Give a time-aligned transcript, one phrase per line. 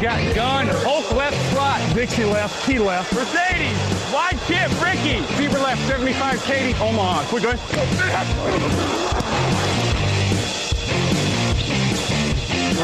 [0.00, 3.76] Got gun, Hulk left slot, Dixie left, Key left, Mercedes,
[4.12, 7.24] wide chip, Ricky, Fever left, 75, Katie, Omaha.
[7.28, 7.50] Quick, go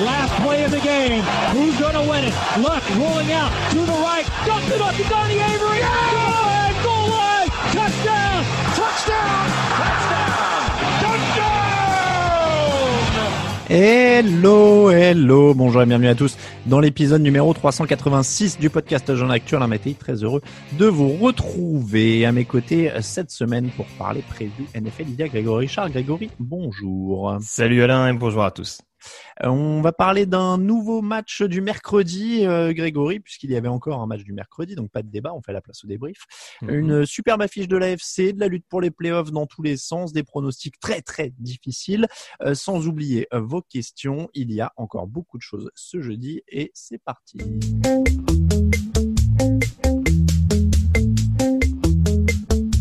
[0.03, 1.23] Last play of the game.
[1.53, 2.35] Who's going to win it?
[2.59, 4.27] Luck rolling out to the right.
[4.45, 5.79] Dumps it up to Donnie Avery.
[5.79, 6.34] Goal
[13.71, 19.63] Hello, hello, bonjour et bienvenue à tous dans l'épisode numéro 386 du podcast Jean Actuel.
[19.63, 24.67] Un métier très heureux de vous retrouver à mes côtés cette semaine pour parler prévu
[24.75, 25.05] NFL.
[25.09, 25.89] Il y a Grégory Richard.
[25.89, 27.39] Grégory, bonjour.
[27.41, 28.83] Salut Alain et bonjour à tous.
[29.43, 34.01] Euh, On va parler d'un nouveau match du mercredi, euh, Grégory, puisqu'il y avait encore
[34.01, 36.19] un match du mercredi, donc pas de débat, on fait la place au débrief.
[36.63, 36.71] Mhm.
[36.71, 40.13] Une superbe affiche de l'AFC, de la lutte pour les playoffs dans tous les sens,
[40.13, 42.07] des pronostics très très difficiles,
[42.43, 44.29] euh, sans oublier euh, vos questions.
[44.35, 47.39] Il y a encore beaucoup de choses ce jeudi et c'est parti.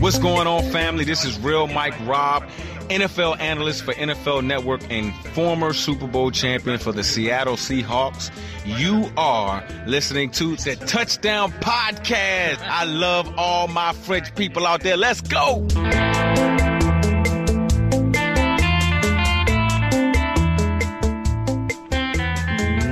[0.03, 1.06] What's going on, family?
[1.06, 2.44] This is Real Mike Robb,
[2.90, 8.30] NFL analyst for NFL Network and former Super Bowl champion for the Seattle Seahawks.
[8.66, 12.59] You are listening to the Touchdown Podcast.
[12.63, 14.97] I love all my French people out there.
[14.97, 15.66] Let's go!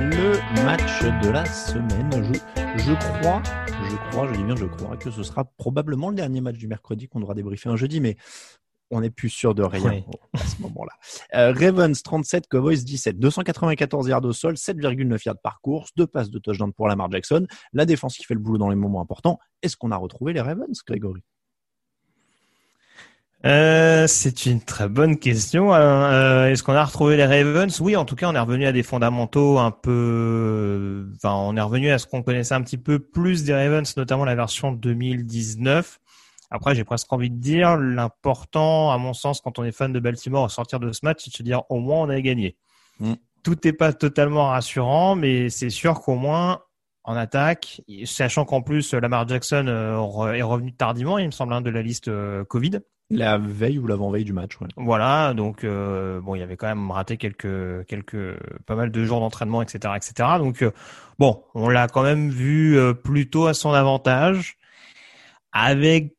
[0.08, 3.42] Le match de la semaine, je, je crois,
[4.12, 7.08] crois, je dis bien je crois, que ce sera probablement le dernier match du mercredi
[7.08, 8.16] qu'on devra débriefer un jeudi, mais
[8.90, 10.92] on n'est plus sûr de rien à ce moment-là.
[11.34, 16.28] Euh, Ravens 37, Cowboys 17, 294 yards au sol, 7,9 yards par course, deux passes
[16.28, 19.38] de touchdown pour Lamar Jackson, la défense qui fait le boulot dans les moments importants.
[19.62, 21.22] Est-ce qu'on a retrouvé les Ravens, Grégory?
[23.44, 25.72] Euh, c'est une très bonne question.
[25.72, 26.12] Alain.
[26.12, 27.80] Euh, Est-ce qu'on a retrouvé les Ravens?
[27.80, 31.08] Oui, en tout cas, on est revenu à des fondamentaux un peu.
[31.16, 34.24] Enfin, on est revenu à ce qu'on connaissait un petit peu plus des Ravens, notamment
[34.24, 35.98] la version 2019.
[36.50, 39.98] Après, j'ai presque envie de dire, l'important, à mon sens, quand on est fan de
[39.98, 42.56] Baltimore, à sortir de ce match, c'est de se dire au moins on a gagné.
[43.00, 43.14] Mm.
[43.42, 46.60] Tout n'est pas totalement rassurant, mais c'est sûr qu'au moins
[47.04, 51.60] en attaque, sachant qu'en plus Lamar Jackson euh, est revenu tardivement, il me semble, hein,
[51.60, 52.80] de la liste euh, Covid.
[53.12, 54.68] La veille ou l'avant-veille du match, ouais.
[54.76, 58.36] Voilà, donc euh, bon, il y avait quand même raté quelques quelques
[58.66, 60.38] pas mal de jours d'entraînement, etc., etc.
[60.38, 60.70] Donc euh,
[61.18, 64.56] bon, on l'a quand même vu euh, plutôt à son avantage,
[65.52, 66.14] avec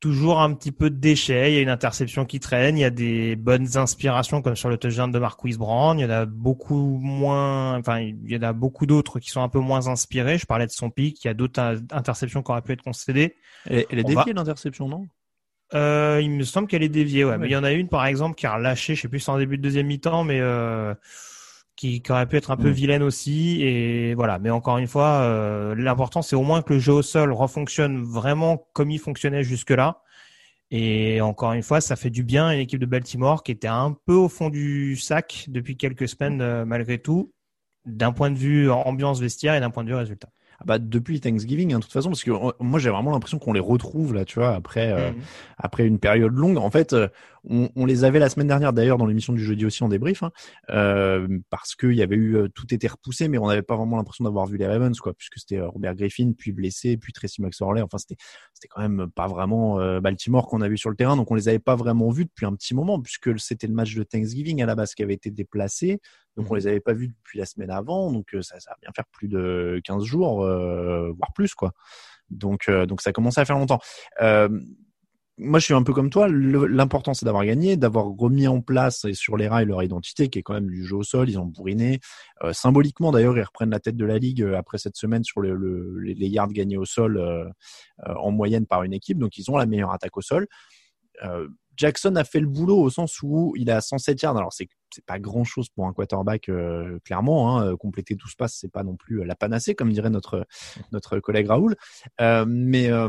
[0.00, 1.52] toujours un petit peu de déchets.
[1.52, 4.68] Il y a une interception qui traîne, il y a des bonnes inspirations comme sur
[4.68, 5.98] le touchdown de Marquise Brown.
[5.98, 9.42] Il y en a beaucoup moins, enfin il y en a beaucoup d'autres qui sont
[9.42, 10.38] un peu moins inspirés.
[10.38, 13.34] Je parlais de son pic, il y a d'autres interceptions qui auraient pu être concédées.
[13.66, 15.06] Elle, elle est va- déviée l'interception, non?
[15.74, 17.32] Euh, il me semble qu'elle est déviée, ouais.
[17.32, 17.38] Ouais.
[17.38, 19.26] Mais il y en a une, par exemple, qui a relâché, je sais plus si
[19.26, 20.94] c'est en début de deuxième mi-temps, mais euh,
[21.76, 23.62] qui, qui aurait pu être un peu vilaine aussi.
[23.62, 24.38] Et voilà.
[24.38, 28.02] Mais encore une fois, euh, l'important, c'est au moins que le jeu au sol refonctionne
[28.02, 30.02] vraiment comme il fonctionnait jusque-là.
[30.70, 33.68] Et encore une fois, ça fait du bien à une équipe de Baltimore qui était
[33.68, 37.32] un peu au fond du sac depuis quelques semaines, euh, malgré tout,
[37.86, 40.28] d'un point de vue ambiance vestiaire et d'un point de vue résultat.
[40.64, 43.52] Bah, depuis Thanksgiving, hein, de toute façon, parce que euh, moi j'ai vraiment l'impression qu'on
[43.52, 45.22] les retrouve là, tu vois, après euh, Mhm.
[45.58, 46.56] après une période longue.
[46.58, 47.08] En fait, euh,
[47.44, 50.22] on, on les avait la semaine dernière d'ailleurs dans l'émission du jeudi aussi en débrief,
[50.24, 50.32] hein,
[50.70, 53.96] euh, parce qu'il y avait eu euh, tout était repoussé, mais on n'avait pas vraiment
[53.96, 57.40] l'impression d'avoir vu les Ravens, quoi, puisque c'était euh, Robert Griffin, puis blessé, puis Tracy
[57.40, 57.80] McSorley.
[57.82, 58.16] Enfin, c'était
[58.52, 61.34] c'était quand même pas vraiment euh, Baltimore qu'on a vu sur le terrain, donc on
[61.36, 64.60] les avait pas vraiment vus depuis un petit moment, puisque c'était le match de Thanksgiving
[64.62, 66.00] à la base qui avait été déplacé.
[66.38, 68.76] Donc on les avait pas vus depuis la semaine avant, donc euh, ça, ça va
[68.80, 71.72] bien faire plus de 15 jours, euh, voire plus quoi.
[72.30, 73.80] Donc euh, donc ça à faire longtemps.
[74.22, 74.48] Euh,
[75.36, 76.28] moi je suis un peu comme toi.
[76.28, 80.38] L'important c'est d'avoir gagné, d'avoir remis en place et sur les rails leur identité, qui
[80.38, 81.28] est quand même du jeu au sol.
[81.28, 81.98] Ils ont bourriné
[82.52, 85.98] symboliquement d'ailleurs, ils reprennent la tête de la ligue après cette semaine sur le, le-
[86.00, 87.52] les yards gagnés au sol
[88.04, 89.18] en moyenne par une équipe.
[89.18, 90.46] Donc ils ont la meilleure attaque au sol.
[91.78, 94.36] Jackson a fait le boulot au sens où il a 107 yards.
[94.36, 97.58] Alors c'est c'est pas grand chose pour un quarterback euh, clairement.
[97.58, 97.76] Hein.
[97.76, 101.76] Compléter 12 passes c'est pas non plus euh, la panacée comme dirait notre collègue Raoul.
[102.20, 103.08] Euh, mais euh,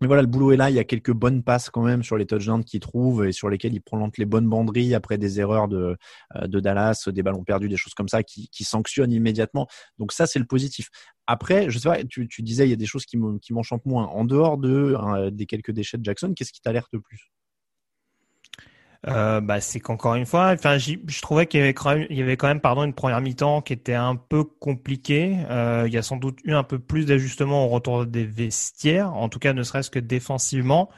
[0.00, 0.70] voilà, le boulot est là.
[0.70, 3.48] Il y a quelques bonnes passes quand même sur les touchdowns qu'il trouve et sur
[3.48, 5.96] lesquels il prolonge les bonnes banderilles après des erreurs de,
[6.36, 9.66] euh, Dallas, des ballons perdus, des choses comme ça qui, sanctionnent immédiatement.
[9.98, 10.88] Donc ça, c'est le positif.
[11.26, 13.86] Après, je sais pas, tu, disais il y a des choses qui me- qui m'enchantent
[13.86, 14.06] moins.
[14.06, 17.30] En dehors de euh, des quelques déchets de Jackson, qu'est-ce qui t'alerte le plus?
[19.06, 22.16] Euh, bah, c'est qu'encore une fois, enfin, je trouvais qu'il y avait quand même, il
[22.16, 25.36] y avait quand même, pardon, une première mi-temps qui était un peu compliquée.
[25.50, 29.12] Euh, il y a sans doute eu un peu plus d'ajustements au retour des vestiaires,
[29.14, 30.88] en tout cas, ne serait-ce que défensivement.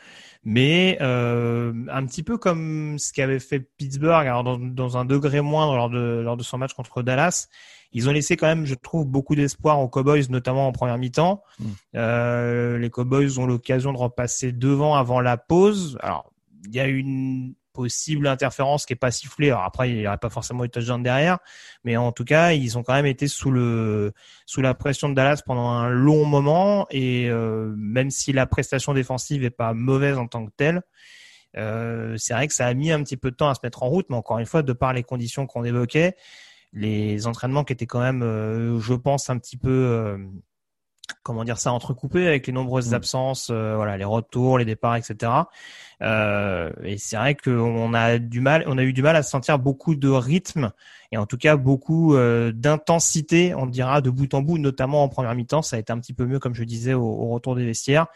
[0.45, 5.41] Mais euh, un petit peu comme ce qu'avait fait Pittsburgh, alors dans, dans un degré
[5.41, 7.49] moindre lors de, lors de son match contre Dallas,
[7.93, 11.43] ils ont laissé quand même, je trouve, beaucoup d'espoir aux Cowboys, notamment en première mi-temps.
[11.59, 11.65] Mm.
[11.97, 15.99] Euh, les Cowboys ont l'occasion de repasser devant avant la pause.
[16.01, 16.31] Alors,
[16.69, 19.51] il y a une possible interférence qui est pas sifflée.
[19.51, 21.39] Alors après, il n'y aurait pas forcément eu touchdown derrière,
[21.85, 24.13] mais en tout cas, ils ont quand même été sous le
[24.47, 26.87] sous la pression de Dallas pendant un long moment.
[26.91, 30.83] Et euh, même si la prestation défensive est pas mauvaise en tant que telle,
[31.59, 33.83] euh, c'est vrai que ça a mis un petit peu de temps à se mettre
[33.83, 34.07] en route.
[34.09, 36.17] Mais encore une fois, de par les conditions qu'on évoquait,
[36.73, 40.19] les entraînements qui étaient quand même, euh, je pense, un petit peu
[41.23, 42.95] comment dire ça entrecoupé avec les nombreuses Mm.
[42.95, 45.33] absences, euh, voilà, les retours, les départs, etc.
[46.03, 49.59] Euh, et c'est vrai qu'on a du mal, on a eu du mal à sentir
[49.59, 50.73] beaucoup de rythme
[51.13, 55.09] et en tout cas beaucoup euh, d'intensité, on dira de bout en bout, notamment en
[55.09, 55.63] première mi-temps.
[55.63, 58.07] Ça a été un petit peu mieux, comme je disais, au, au retour des vestiaires,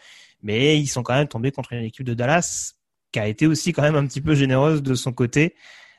[0.43, 2.73] mais ils sont quand même tombés contre une équipe de Dallas
[3.11, 5.55] qui a été aussi quand même un petit peu généreuse de son côté,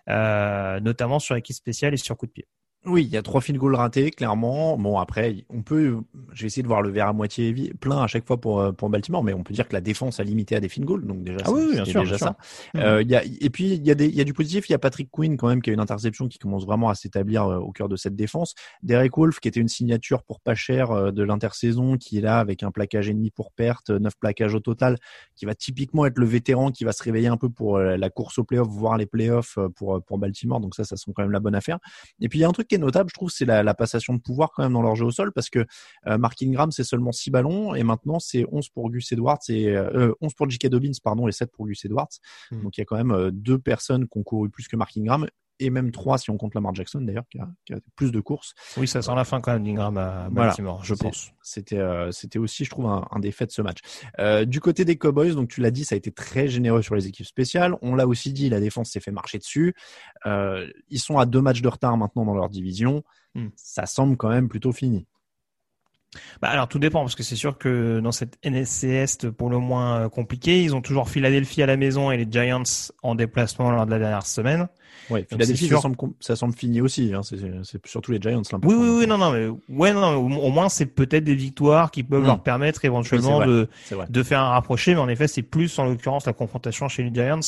[0.09, 2.47] euh, notamment sur équipe spéciale et sur coup de pied.
[2.85, 4.77] Oui, il y a trois field goals ratés, clairement.
[4.77, 5.99] Bon, après, on peut,
[6.33, 8.91] j'ai essayé de voir le verre à moitié plein à chaque fois pour, euh, pour
[8.91, 11.23] Baltimore, mais on peut dire que la défense a limité à des field goals, donc
[11.23, 12.37] déjà, Ah oui, c'est- oui, bien c'est sûr, déjà bien ça.
[12.75, 12.83] sûr.
[12.83, 14.69] Euh, il y a, et puis, il y a des, il y a du positif.
[14.69, 16.97] Il y a Patrick Quinn, quand même, qui a une interception qui commence vraiment à
[16.97, 18.55] s'établir euh, au cœur de cette défense.
[18.83, 22.41] Derek Wolf, qui était une signature pour pas cher euh, de l'intersaison, qui est là
[22.41, 24.99] avec un plaquage et demi pour perte, neuf plaquages au total,
[25.37, 28.39] qui va typiquement être le vétéran qui va se réveiller un peu pour la course
[28.39, 30.59] au playoff, voire les playoffs pour, pour Baltimore.
[30.59, 31.79] Donc ça, ça sent quand même la bonne affaire.
[32.21, 33.75] Et puis il y a un truc qui est notable, je trouve, c'est la, la
[33.75, 35.67] passation de pouvoir quand même dans leur jeu au sol, parce que
[36.07, 39.69] euh, Mark Ingram, c'est seulement 6 ballons, et maintenant c'est 11 pour Gus Edwards, et
[39.69, 40.69] euh, 11 pour J.K.
[40.69, 42.09] Dobbins, pardon, et 7 pour Gus Edwards.
[42.51, 42.63] Mm.
[42.63, 44.97] Donc il y a quand même euh, deux personnes qui ont couru plus que Mark
[44.97, 45.27] Ingram,
[45.65, 48.21] et même trois si on compte Lamar Jackson d'ailleurs, qui a, qui a plus de
[48.21, 48.55] courses.
[48.77, 50.49] Oui, ça sent la fin quand même d'Ingram à Voilà.
[50.49, 51.31] Baltimore, je C'est- pense.
[51.43, 53.79] C'était euh, c'était aussi, je trouve, un, un des faits de ce match.
[54.19, 56.95] Euh, du côté des Cowboys, donc tu l'as dit, ça a été très généreux sur
[56.95, 57.75] les équipes spéciales.
[57.83, 59.75] On l'a aussi dit, la défense s'est fait marcher dessus.
[60.27, 63.03] Euh, ils sont à deux matchs de retard maintenant dans leur division.
[63.35, 63.49] Hmm.
[63.57, 65.07] Ça semble quand même plutôt fini.
[66.43, 69.59] Bah alors tout dépend parce que c'est sûr que dans cette NFC Est pour le
[69.59, 72.63] moins euh, compliqué, ils ont toujours Philadelphie à la maison et les Giants
[73.03, 74.69] en déplacement lors de la dernière semaine.
[75.11, 77.13] Donc, Philadelphie, ça semble, ça semble fini aussi.
[77.15, 77.23] Hein.
[77.23, 78.43] C'est surtout les Giants.
[78.53, 81.35] là, Oui, oui, oui, non, non, mais ouais, non, non, au, moins c'est peut-être des
[81.35, 82.27] victoires qui peuvent Mm.
[82.27, 83.69] leur permettre éventuellement Oui, de
[84.09, 87.13] de faire un rapproché, mais en effet c'est plus en l'occurrence la confrontation chez les
[87.15, 87.41] Giants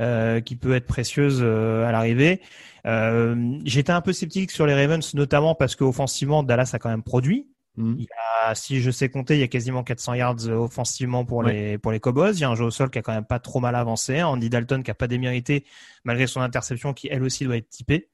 [0.00, 2.40] euh, qui peut être précieuse euh, à l'arrivée.
[2.86, 7.02] Euh, J'étais un peu sceptique sur les Ravens, notamment parce qu'offensivement Dallas a quand même
[7.02, 7.46] produit.
[8.40, 11.78] Ah, si je sais compter, il y a quasiment 400 yards euh, offensivement pour les
[11.78, 12.32] pour les Cowboys.
[12.34, 14.22] Il y a un jeu au sol qui a quand même pas trop mal avancé.
[14.22, 15.64] Andy Dalton qui a pas démérité
[16.04, 18.08] malgré son interception qui elle aussi doit être typée.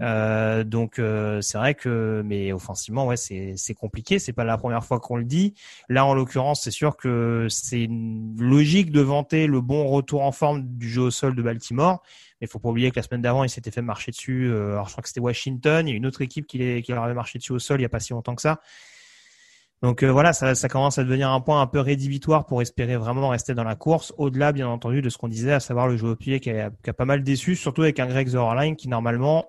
[0.00, 4.18] Euh, donc euh, c'est vrai que mais offensivement ouais c'est c'est compliqué.
[4.18, 5.54] C'est pas la première fois qu'on le dit.
[5.88, 10.32] Là en l'occurrence c'est sûr que c'est une logique de vanter le bon retour en
[10.32, 12.02] forme du jeu au sol de Baltimore.
[12.40, 14.86] Mais faut pas oublier que la semaine d'avant il s'était fait marcher dessus euh, alors
[14.86, 15.86] je crois que c'était Washington.
[15.86, 17.80] Il y a une autre équipe qui, les, qui leur avait marché dessus au sol
[17.80, 18.60] il y a pas si longtemps que ça
[19.82, 22.96] donc euh, voilà, ça, ça commence à devenir un point un peu rédhibitoire pour espérer
[22.96, 25.96] vraiment rester dans la course, au-delà bien entendu de ce qu'on disait, à savoir le
[25.96, 28.76] jeu au pied qui a, qui a pas mal déçu, surtout avec un Greg Zerline
[28.76, 29.46] qui normalement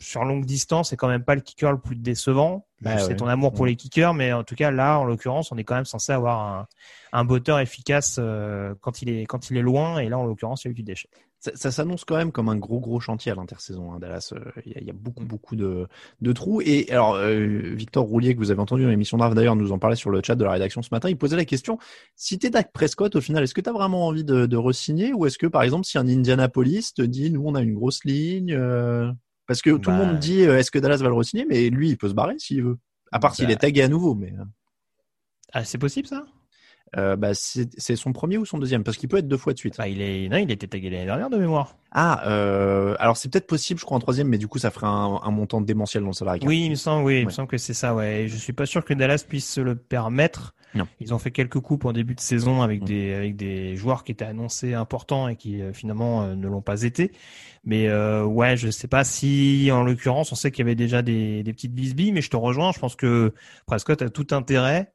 [0.00, 2.66] sur longue distance, c'est quand même pas le kicker le plus décevant.
[2.80, 3.16] Bah c'est ouais.
[3.16, 3.68] ton amour pour Mm.
[3.68, 6.40] les kickers, mais en tout cas là, en l'occurrence, on est quand même censé avoir
[6.40, 6.66] un,
[7.12, 9.98] un botteur efficace euh, quand il est quand il est loin.
[9.98, 11.08] Et là, en l'occurrence, il y a eu du déchet.
[11.40, 13.92] Ça, ça s'annonce quand même comme un gros gros chantier à l'intersaison.
[13.92, 15.26] Hein, Dallas, Euh, il y, a- il y a beaucoup Mm.
[15.28, 15.86] beaucoup de,
[16.20, 16.60] de trous.
[16.62, 17.36] Et alors, euh,
[17.76, 20.20] Victor Roulier, que vous avez entendu dans l'émission Draft d'ailleurs, nous en parlait sur le
[20.24, 21.08] chat de la rédaction ce matin.
[21.08, 21.78] Il posait la question
[22.16, 25.26] si t'es Dak Prescott, au final, est-ce que t'as vraiment envie de, de re-signer ou
[25.26, 28.52] est-ce que par exemple, si un Indianapolis te dit, nous on a une grosse ligne,
[28.52, 29.12] euh,
[29.46, 31.70] parce que tout le Bah, monde dit, euh, est-ce que Dallas va le re-signer, mais
[31.70, 32.78] lui, il peut se barrer s'il veut.
[33.12, 33.52] À part s'il Bah.
[33.52, 34.32] est tagué à nouveau, mais
[35.52, 36.26] Ah, c'est possible ça?
[36.96, 39.58] Euh, bah, c'est son premier ou son deuxième, parce qu'il peut être deux fois de
[39.58, 39.76] suite.
[39.76, 41.76] bah, il est non, il était tagué l'année dernière de mémoire.
[41.92, 44.86] Ah, euh, alors c'est peut-être possible, je crois, en troisième, mais du coup, ça ferait
[44.86, 46.46] un, un montant démentiel dans le salarié.
[46.46, 48.22] Oui, il me semble, oui, il me semble que c'est ça, ouais.
[48.24, 50.54] Et je suis pas sûr que Dallas puisse se le permettre.
[50.74, 50.86] Non.
[51.00, 52.84] Ils ont fait quelques coupes en début de saison avec Mm.
[52.84, 56.60] des avec des joueurs qui étaient annoncés importants et qui euh, finalement euh, ne l'ont
[56.60, 57.12] pas été.
[57.64, 61.00] Mais euh, ouais, je sais pas si en l'occurrence on sait qu'il y avait déjà
[61.00, 62.72] des des petites bisbilles, mais je te rejoins.
[62.72, 63.32] Je pense que
[63.66, 64.92] Prescott a tout intérêt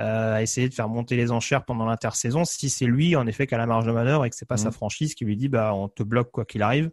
[0.00, 3.46] euh, à essayer de faire monter les enchères pendant l'intersaison si c'est lui en effet
[3.46, 5.48] qui a la marge de manœuvre et que c'est pas sa franchise qui lui dit
[5.48, 6.90] bah on te bloque quoi qu'il arrive.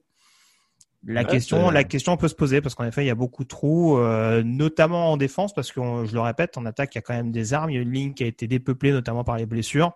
[1.05, 3.43] La Ouais, question, la question peut se poser parce qu'en effet, il y a beaucoup
[3.43, 6.97] de trous, euh, notamment en défense, parce que on- je le répète, en attaque, il
[6.97, 7.69] y a quand même des armes.
[7.69, 9.93] Il y a une ligne qui a été dépeuplée, notamment par les blessures.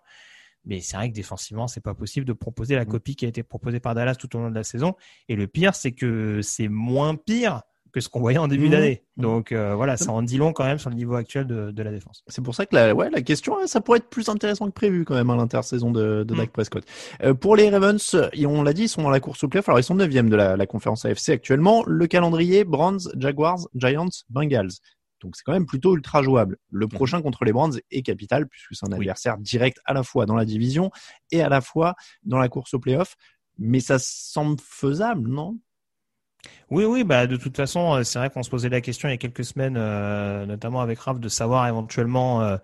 [0.64, 2.88] Mais c'est vrai que défensivement, c'est pas possible de proposer la Mm.
[2.88, 4.96] copie qui a été proposée par Dallas tout au long de la saison.
[5.28, 8.72] Et le pire, c'est que c'est moins pire que ce qu'on voyait en début Mhm.
[8.72, 9.04] d'année.
[9.18, 11.84] Donc euh, voilà, ça en dit long quand même sur le niveau actuel de, de
[11.84, 12.24] la défense.
[12.28, 14.72] C'est pour ça que la, ouais, la question, hein, ça pourrait être plus intéressant que
[14.72, 16.38] prévu quand même à l'intersaison de, de Mm.
[16.38, 16.84] Dak Prescott.
[17.24, 18.16] Euh, pour les Ravens,
[18.48, 19.68] on l'a dit, ils sont dans la course au playoff.
[19.70, 21.84] Alors ils sont neuvième de la, la conférence AFC actuellement.
[21.86, 24.72] Le calendrier Browns, Jaguars, Giants, Bengals.
[25.22, 26.58] Donc c'est quand même plutôt ultra jouable.
[26.72, 28.90] Le prochain contre les Browns est capital puisque c'est un.
[28.94, 28.96] Oui.
[29.04, 30.90] adversaire direct à la fois dans la division
[31.32, 31.94] et à la fois
[32.24, 33.16] dans la course au playoff.
[33.60, 35.60] Mais ça semble faisable, non?
[36.70, 39.12] Oui, oui, bah de toute façon, euh, c'est vrai qu'on se posait la question il
[39.12, 42.58] y a quelques semaines, euh, notamment avec Raph, de savoir éventuellement euh,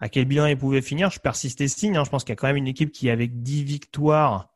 [0.00, 1.10] à quel bilan il pouvait finir.
[1.10, 1.96] Je persiste et signe.
[1.96, 2.04] hein.
[2.04, 4.48] Je pense qu'il y a quand même une équipe qui, avec 10 victoires,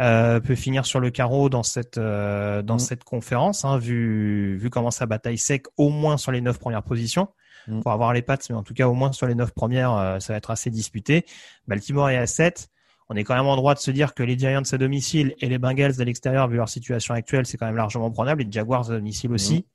[0.00, 2.78] euh, peut finir sur le carreau dans cette dans Mm.
[2.78, 6.84] cette conférence, hein, vu vu comment ça bataille sec, au moins sur les neuf premières
[6.84, 7.28] positions.
[7.66, 7.80] Mm.
[7.82, 10.32] Pour avoir les pattes, mais en tout cas au moins sur les neuf premières, ça
[10.32, 11.26] va être assez disputé.
[11.66, 12.68] Baltimore est à 7
[13.08, 15.48] on est quand même en droit de se dire que les Giants à domicile et
[15.48, 18.42] les Bengals à l'extérieur, vu leur situation actuelle, c'est quand même largement prenable.
[18.42, 19.66] Et les Jaguars à domicile aussi.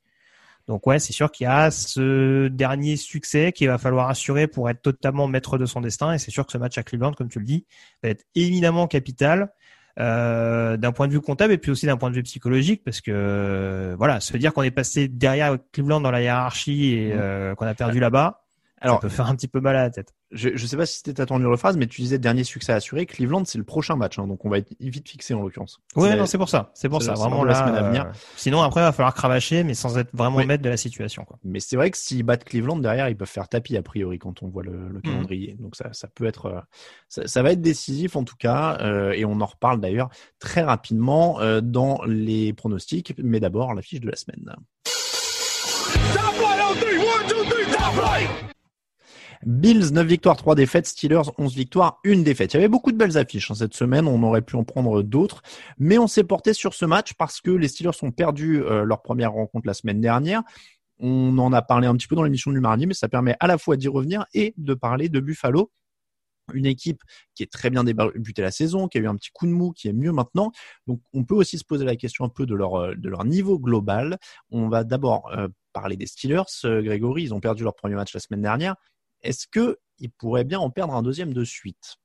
[0.66, 4.70] Donc ouais, c'est sûr qu'il y a ce dernier succès qu'il va falloir assurer pour
[4.70, 6.14] être totalement maître de son destin.
[6.14, 7.66] Et c'est sûr que ce match à Cleveland, comme tu le dis,
[8.02, 9.52] va être éminemment capital
[10.00, 13.00] euh, d'un point de vue comptable et puis aussi d'un point de vue psychologique, parce
[13.00, 17.20] que euh, voilà, se dire qu'on est passé derrière Cleveland dans la hiérarchie et Mhm.
[17.20, 18.43] euh, qu'on a perdu là-bas,
[18.84, 20.14] Alors, ça peut faire un petit peu mal à la tête.
[20.30, 22.72] je ne sais pas si c'était ta tournure de phrase, mais tu disais dernier succès
[22.72, 23.06] assuré.
[23.06, 25.80] Cleveland, c'est le prochain match, hein, donc on va être vite fixé en l'occurrence.
[25.96, 26.70] Ouais, non, c'est pour ça.
[26.74, 27.14] C'est pour ça.
[27.16, 27.58] c'est Vraiment la là.
[27.60, 28.04] semaine à venir.
[28.06, 30.46] euh, Sinon, après, il va falloir cravacher, mais sans être vraiment Oui.
[30.46, 31.24] maître de la situation.
[31.24, 31.38] Quoi.
[31.44, 34.42] Mais c'est vrai que s'ils battent Cleveland derrière, ils peuvent faire tapis a priori quand
[34.42, 35.56] on voit le, le calendrier.
[35.58, 36.60] Donc ça, ça peut être, euh,
[37.08, 40.62] ça, ça va être décisif en tout cas, euh, et on en reparle d'ailleurs très
[40.62, 43.14] rapidement euh, dans les pronostics.
[43.22, 44.54] Mais d'abord la fiche de la semaine.
[44.84, 46.98] Top right on three.
[46.98, 47.64] One, two, three.
[47.72, 48.28] Top right.
[49.46, 52.54] Bills 9 victoires, 3 défaites, Steelers 11 victoires, 1 défaite.
[52.54, 55.02] Il y avait beaucoup de belles affiches hein, cette semaine, on aurait pu en prendre
[55.02, 55.42] d'autres,
[55.78, 59.02] mais on s'est porté sur ce match parce que les Steelers ont perdu euh, leur
[59.02, 60.42] première rencontre la semaine dernière.
[60.98, 63.46] On en a parlé un petit peu dans l'émission du mardi, mais ça permet à
[63.46, 65.70] la fois d'y revenir et de parler de Buffalo,
[66.52, 67.02] une équipe
[67.34, 69.72] qui est très bien débutée la saison, qui a eu un petit coup de mou,
[69.72, 70.52] qui est mieux maintenant.
[70.86, 74.18] Donc on peut aussi se poser la question un peu de leur, euh, niveau global.
[74.50, 76.44] On va d'abord euh, parler des Steelers.
[76.62, 78.76] Grégory, ils ont perdu leur premier match la semaine dernière.
[79.24, 81.96] Est-ce que ils pourraient bien en perdre un deuxième de suite?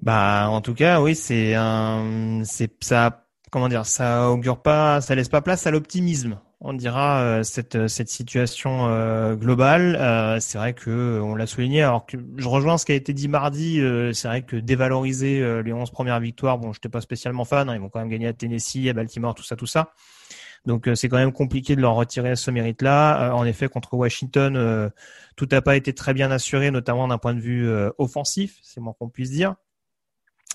[0.00, 5.14] Bah, en tout cas, oui, c'est un, c'est ça, comment dire, ça augure pas, ça
[5.14, 6.40] laisse pas place à l'optimisme.
[6.62, 9.96] On dira euh, cette situation euh, globale.
[9.96, 11.82] Euh, c'est vrai que on l'a souligné.
[11.82, 13.80] Alors que je rejoins ce qui a été dit mardi.
[14.12, 17.68] c'est vrai que dévaloriser les 11 premières victoires, bon, j'étais pas spécialement fan.
[17.68, 19.92] hein, ils vont quand même gagner à Tennessee, à Baltimore, tout ça, tout ça.
[20.66, 23.30] Donc euh, c'est quand même compliqué de leur retirer ce mérite-là.
[23.30, 24.90] Euh, en effet, contre Washington, euh,
[25.36, 28.94] tout n'a pas été très bien assuré, notamment d'un point de vue offensif, c'est moins
[28.98, 29.54] qu'on puisse dire.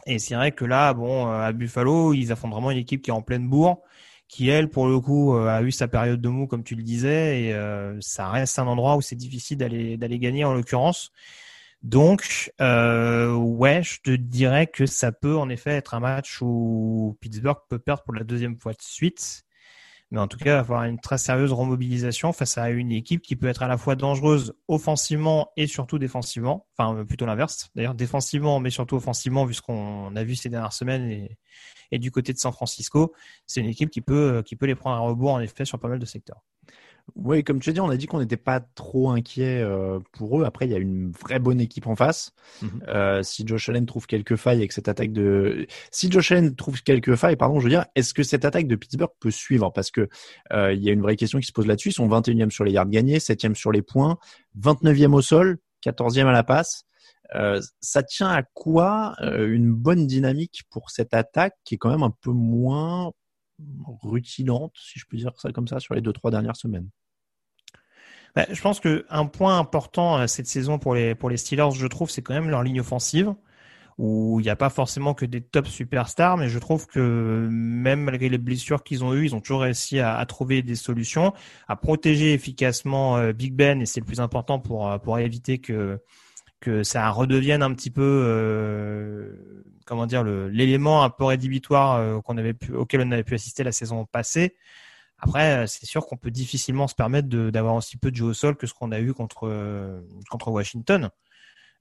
[0.06, 3.14] Et c'est vrai que là, bon, à Buffalo, ils affrontent vraiment une équipe qui est
[3.14, 3.82] en pleine bourre,
[4.28, 7.42] qui elle, pour le coup, a eu sa période de mou, comme tu le disais,
[7.42, 11.12] et euh, ça reste un endroit où c'est difficile d'aller d'aller gagner en l'occurrence.
[11.82, 17.18] Donc, euh, ouais, je te dirais que ça peut en effet être un match où
[17.22, 19.45] Pittsburgh peut perdre pour la deuxième fois de suite.
[20.12, 23.48] Mais en tout cas, avoir une très sérieuse remobilisation face à une équipe qui peut
[23.48, 26.68] être à la fois dangereuse offensivement et surtout défensivement.
[26.78, 27.70] Enfin, plutôt l'inverse.
[27.76, 31.28] D'ailleurs, défensivement, mais surtout offensivement, vu ce qu'on a vu ces dernières semaines
[31.92, 33.14] et, du côté de San Francisco,
[33.48, 35.88] c'est une équipe qui peut, qui peut les prendre à rebours, en effet, sur pas
[35.88, 36.42] mal de secteurs.
[37.14, 40.42] Oui, comme tu as dit, on a dit qu'on n'était pas trop inquiet euh, pour
[40.42, 40.44] eux.
[40.44, 42.32] Après, il y a une vraie bonne équipe en face.
[42.62, 42.84] Mhm.
[42.88, 46.82] euh, si Josh Allen trouve quelques failles avec cette attaque de, si Josh Allen trouve
[46.82, 49.72] quelques failles, pardon, je veux dire, est-ce que cette attaque de Pittsburgh peut suivre?
[49.72, 50.10] Parce que
[50.52, 51.90] euh, il y a une vraie question qui se pose là-dessus.
[51.90, 54.18] Ils sont 21e sur les yards gagnés, 7e sur les points,
[54.60, 56.86] 29e au sol, 14e à la passe.
[57.34, 61.90] Euh, ça tient à quoi euh, une bonne dynamique pour cette attaque qui est quand
[61.90, 63.12] même un peu moins
[64.04, 66.90] rutilante, si je peux dire ça comme ça, sur les deux trois dernières semaines.
[68.36, 71.72] Bah, je pense que un point important euh, cette saison pour les pour les Steelers,
[71.74, 73.34] je trouve, c'est quand même leur ligne offensive
[73.98, 78.02] où il n'y a pas forcément que des top superstars, mais je trouve que même
[78.02, 81.34] malgré les blessures qu'ils ont eues, ils ont toujours réussi à, à, trouver des solutions,
[81.70, 85.60] à protéger efficacement euh, Big Ben, et c'est le plus important pour euh, pour éviter
[85.60, 86.02] que
[86.66, 92.38] que ça redevienne un petit peu euh, comment dire l'élément un peu rédhibitoire euh, qu'on
[92.38, 94.56] avait pu, auquel on avait pu assister la saison passée.
[95.20, 98.34] Après, euh, c'est sûr qu'on peut difficilement se permettre d'avoir aussi peu de jeu au
[98.34, 101.10] sol que ce qu'on a eu contre contre Washington.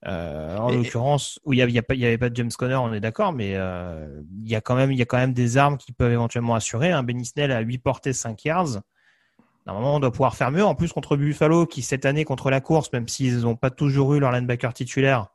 [0.07, 3.01] Euh, en l'occurrence, où il y avait, y avait pas de James Conner, on est
[3.01, 5.93] d'accord, mais euh, il y a quand même y a quand même des armes qui
[5.93, 6.91] peuvent éventuellement assurer.
[6.91, 7.03] Un hein.
[7.03, 8.81] Benny Snell à 8 portées, 5 yards.
[9.67, 10.65] Normalement, on doit pouvoir faire mieux.
[10.65, 14.15] En plus, contre Buffalo, qui cette année contre la course, même s'ils n'ont pas toujours
[14.15, 15.29] eu leur linebacker titulaire,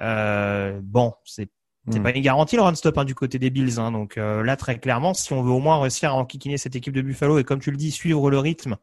[0.00, 1.48] euh, bon, c'est
[1.88, 2.02] c'est hmm.
[2.02, 3.78] pas une garantie le run stop hein, du côté des Bills.
[3.78, 3.92] Hein.
[3.92, 6.92] Donc euh, là, très clairement, si on veut au moins réussir à enquiquiner cette équipe
[6.92, 8.76] de Buffalo et comme tu le dis, suivre le rythme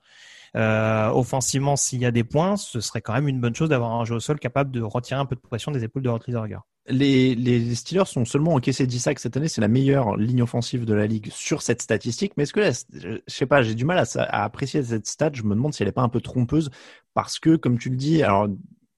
[0.55, 3.93] euh, offensivement s'il y a des points, ce serait quand même une bonne chose d'avoir
[3.93, 6.59] un jeu au sol capable de retirer un peu de pression des épaules de Rotlisberger.
[6.87, 10.85] Les, les Steelers sont seulement encaissés 10 sacs cette année, c'est la meilleure ligne offensive
[10.85, 12.33] de la ligue sur cette statistique.
[12.35, 15.31] Mais est-ce que là, je sais pas, j'ai du mal à, apprécier cette stat.
[15.33, 16.69] Je me demande si elle est pas un peu trompeuse
[17.13, 18.49] parce que, comme tu le dis, alors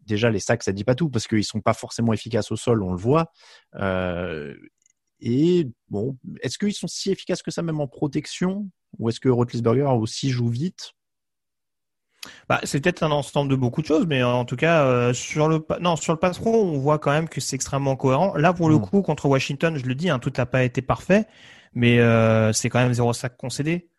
[0.06, 2.82] déjà les sacs ça dit pas tout parce qu'ils sont pas forcément efficaces au sol,
[2.82, 3.32] on le voit.
[3.76, 4.56] Euh,
[5.20, 8.68] et bon, est-ce qu'ils sont si efficaces que ça même en protection?
[8.98, 10.95] Ou est-ce que Rotlisberger aussi joue vite?
[12.50, 15.48] Bah, c'est peut-être un ensemble de beaucoup de choses, mais en tout cas euh, sur
[15.48, 18.36] le non sur le pass on voit quand même que c'est extrêmement cohérent.
[18.36, 18.82] Là, pour le mm.
[18.82, 21.26] coup, contre Washington, je le dis, hein, tout n'a pas été parfait,
[21.74, 23.90] mais euh, c'est quand même zéro sac concédé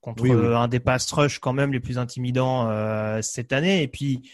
[0.00, 3.84] contre un des pass rush quand même les plus intimidants euh, cette année.
[3.84, 4.28] Et puis,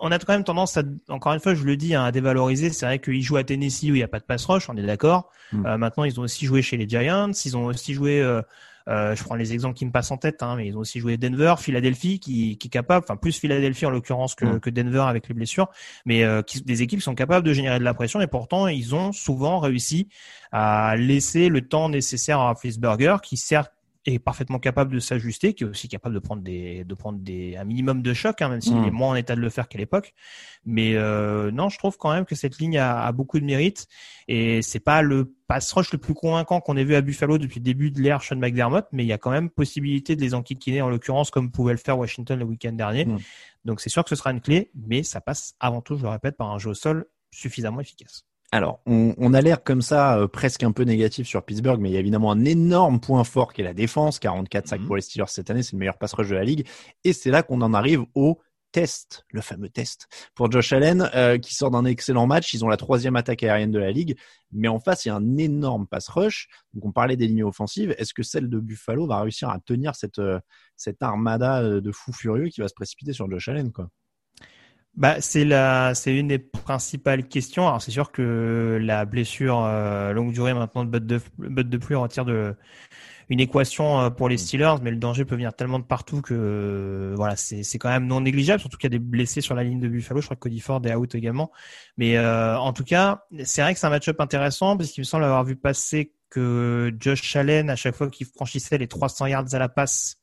[0.00, 2.70] on a quand même tendance à, encore une fois, je le dis, hein, à dévaloriser.
[2.70, 4.76] C'est vrai qu'ils jouent à Tennessee où il n'y a pas de pass rush, on
[4.76, 5.30] est d'accord.
[5.52, 5.76] Mm.
[5.76, 8.24] maintenant, ils ont aussi joué chez les Giants, ils ont aussi joué
[8.90, 10.98] euh, je prends les exemples qui me passent en tête, hein, mais ils ont aussi
[10.98, 14.60] joué Denver, Philadelphie, qui, qui est capable, enfin plus Philadelphie en l'occurrence que, mm.
[14.60, 15.68] que, Denver avec les blessures,
[16.04, 18.66] mais euh, qui, des équipes qui sont capables de générer de la pression et pourtant
[18.66, 20.08] ils ont souvent réussi
[20.50, 23.72] à laisser le temps nécessaire à Flisberger, qui certes
[24.06, 27.56] est parfaitement capable de s'ajuster, qui est aussi capable de prendre des, de prendre des,
[27.56, 28.84] un minimum de choc, hein, même s'il mm.
[28.86, 30.14] est moins en état de le faire qu'à l'époque.
[30.64, 33.88] Mais euh, non, je trouve quand même que cette ligne a, a beaucoup de mérite
[34.28, 37.60] et c'est pas le pass rush le plus convaincant qu'on ait vu à Buffalo depuis
[37.60, 40.34] le début de l'ère Sean McDermott, mais il y a quand même possibilité de les
[40.34, 43.04] enquiquiner en l'occurrence comme pouvait le faire Washington le week-end dernier.
[43.04, 43.18] Mm.
[43.64, 46.08] Donc c'est sûr que ce sera une clé, mais ça passe avant tout, je le
[46.08, 48.24] répète, par un jeu au sol suffisamment efficace.
[48.52, 51.88] Alors, on, on a l'air comme ça euh, presque un peu négatif sur Pittsburgh, mais
[51.90, 54.18] il y a évidemment un énorme point fort qui est la défense.
[54.18, 54.86] 44 sacs mhm.
[54.86, 56.66] pour les Steelers cette année, c'est le meilleur pass rush de la ligue.
[57.04, 58.40] Et c'est là qu'on en arrive au
[58.72, 62.52] test, le fameux test pour Josh Allen, euh, qui sort d'un excellent match.
[62.52, 64.16] Ils ont la troisième attaque aérienne de la ligue,
[64.50, 66.48] mais en face, il y a un énorme pass rush.
[66.74, 67.94] Donc, on parlait des lignes offensives.
[67.98, 70.40] Est-ce que celle de Buffalo va réussir à tenir cette, euh,
[70.76, 73.90] cette armada de fous furieux qui va se précipiter sur Josh Allen, quoi?
[74.96, 77.66] Bah, c'est la, c'est une des principales questions.
[77.66, 81.94] Alors, c'est sûr que la blessure euh, longue durée maintenant de Bud de, de pluie
[81.94, 82.54] retire de
[83.28, 84.38] une équation euh, pour les mm.
[84.38, 87.88] Steelers, mais le danger peut venir tellement de partout que euh, voilà, c'est, c'est quand
[87.88, 88.60] même non négligeable.
[88.60, 90.20] Surtout qu'il y a des blessés sur la ligne de Buffalo.
[90.20, 91.52] Je crois que Cody Ford est out également.
[91.96, 95.24] Mais en tout cas, c'est vrai que c'est un match-up intéressant parce qu'il me semble
[95.24, 99.58] avoir vu passer que Josh Allen, à chaque fois qu'il franchissait les 300 yards à
[99.58, 100.19] la passe,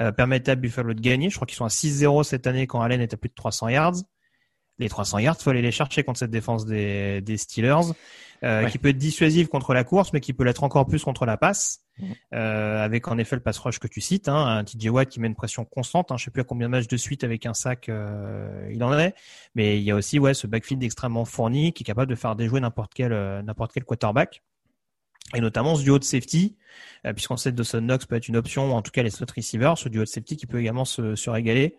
[0.00, 1.30] euh, permettait à Buffalo de gagner.
[1.30, 3.68] Je crois qu'ils sont à 6-0 cette année quand Allen est à plus de 300
[3.68, 3.96] yards.
[4.78, 7.92] Les 300 yards, faut aller les chercher contre cette défense des, des Steelers,
[8.42, 11.26] euh, qui peut être dissuasive contre la course, mais qui peut l'être encore plus contre
[11.26, 11.82] la passe,
[12.34, 15.20] euh, avec en effet le pass rush que tu cites, hein, un TJ Watt qui
[15.20, 16.10] met une pression constante.
[16.10, 18.82] Hein, je sais plus à combien de matchs de suite avec un sac euh, il
[18.82, 19.14] en est,
[19.54, 22.34] mais il y a aussi ouais ce backfield extrêmement fourni qui est capable de faire
[22.34, 24.42] déjouer n'importe quel euh, n'importe quel quarterback
[25.34, 26.56] et notamment ce duo de safety,
[27.06, 29.10] euh, puisqu'on sait que Dawson Knox peut être une option, ou en tout cas les
[29.10, 31.78] slot receivers, ce duo de safety qui peut également se, se régaler.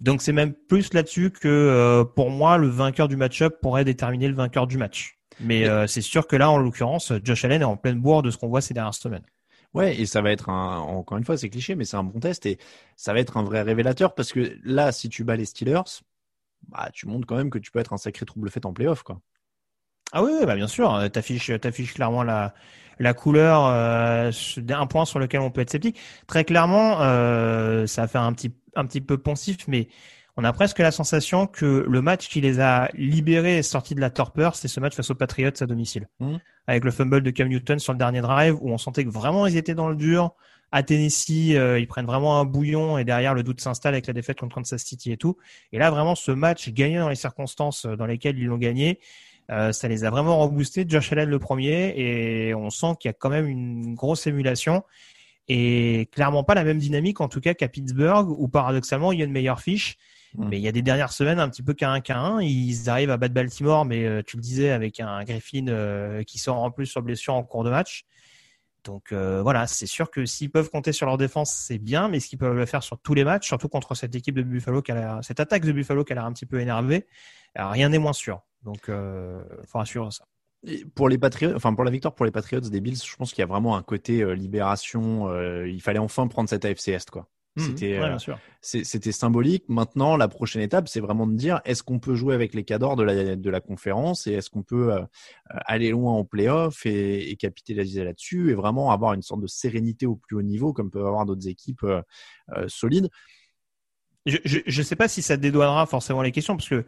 [0.00, 4.28] Donc c'est même plus là-dessus que euh, pour moi le vainqueur du match-up pourrait déterminer
[4.28, 5.18] le vainqueur du match.
[5.40, 8.30] Mais euh, c'est sûr que là, en l'occurrence, Josh Allen est en pleine bourre de
[8.30, 9.24] ce qu'on voit ces dernières semaines.
[9.72, 12.18] Ouais, et ça va être un, encore une fois, c'est cliché, mais c'est un bon
[12.18, 12.58] test et
[12.96, 16.02] ça va être un vrai révélateur parce que là, si tu bats les Steelers,
[16.68, 19.02] bah, tu montres quand même que tu peux être un sacré trouble fait en playoff,
[19.02, 19.20] quoi.
[20.12, 22.52] Ah oui, bah bien sûr, t'affiches, t'affiches clairement la,
[23.00, 24.30] la couleur, euh,
[24.68, 25.98] un point sur lequel on peut être sceptique.
[26.26, 29.88] Très clairement, euh, ça va faire un petit, un petit peu poncif, mais
[30.36, 34.00] on a presque la sensation que le match qui les a libérés et sortis de
[34.00, 36.08] la torpeur, c'est ce match face aux Patriots à domicile.
[36.20, 36.36] Mmh.
[36.66, 39.46] Avec le fumble de Cam Newton sur le dernier drive, où on sentait que vraiment
[39.46, 40.34] ils étaient dans le dur.
[40.72, 44.12] À Tennessee, euh, ils prennent vraiment un bouillon et derrière le doute s'installe avec la
[44.12, 45.36] défaite contre Kansas City et tout.
[45.72, 49.00] Et là, vraiment, ce match gagné dans les circonstances dans lesquelles ils l'ont gagné,
[49.50, 50.84] euh, ça les a vraiment reboostés.
[50.88, 54.84] Josh Allen le premier et on sent qu'il y a quand même une grosse émulation
[55.48, 59.22] et clairement pas la même dynamique en tout cas qu'à Pittsburgh où paradoxalement il y
[59.22, 59.96] a une meilleure fiche.
[60.34, 60.48] Hmm.
[60.48, 62.36] Mais il y a des dernières semaines un petit peu qu'un qu'un.
[62.36, 66.22] 1 Ils arrivent à battre Baltimore, mais euh, tu le disais avec un Griffin euh,
[66.22, 68.04] qui sort en plus sur blessure en cours de match.
[68.84, 72.28] Donc voilà, c'est sûr que s'ils peuvent compter sur leur défense, c'est bien, mais ce
[72.28, 74.90] qu'ils peuvent le faire sur tous les matchs, surtout contre cette équipe de Buffalo qui
[74.90, 77.06] a cette attaque de Buffalo qui a l'air un petit peu énervée,
[77.54, 78.40] rien n'est moins sûr.
[78.62, 80.24] Donc, il euh, faut rassurer ça.
[80.94, 83.40] pour les Patriots, enfin pour la victoire pour les Patriots des Bills, je pense qu'il
[83.40, 85.28] y a vraiment un côté euh, libération.
[85.28, 87.28] Euh, il fallait enfin prendre cette AFC Est, quoi.
[87.56, 89.64] Mmh, c'était, c'était symbolique.
[89.68, 92.94] Maintenant, la prochaine étape, c'est vraiment de dire est-ce qu'on peut jouer avec les cadors
[92.94, 94.92] de la, de la conférence et est-ce qu'on peut
[95.48, 100.06] aller loin en playoff et, et capitaliser là-dessus et vraiment avoir une sorte de sérénité
[100.06, 101.84] au plus haut niveau comme peuvent avoir d'autres équipes
[102.68, 103.10] solides?
[104.26, 106.84] Je ne sais pas si ça dédouanera forcément les questions parce que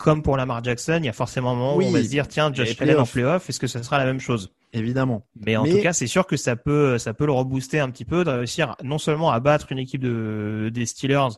[0.00, 2.26] comme pour Lamar Jackson, il y a forcément un moment où on va se dire
[2.26, 4.50] tiens, Josh Allen en playoff, est-ce que ce sera la même chose?
[4.72, 5.26] Évidemment.
[5.44, 8.06] Mais en tout cas, c'est sûr que ça peut, ça peut le rebooster un petit
[8.06, 11.36] peu de réussir non seulement à battre une équipe de, des Steelers,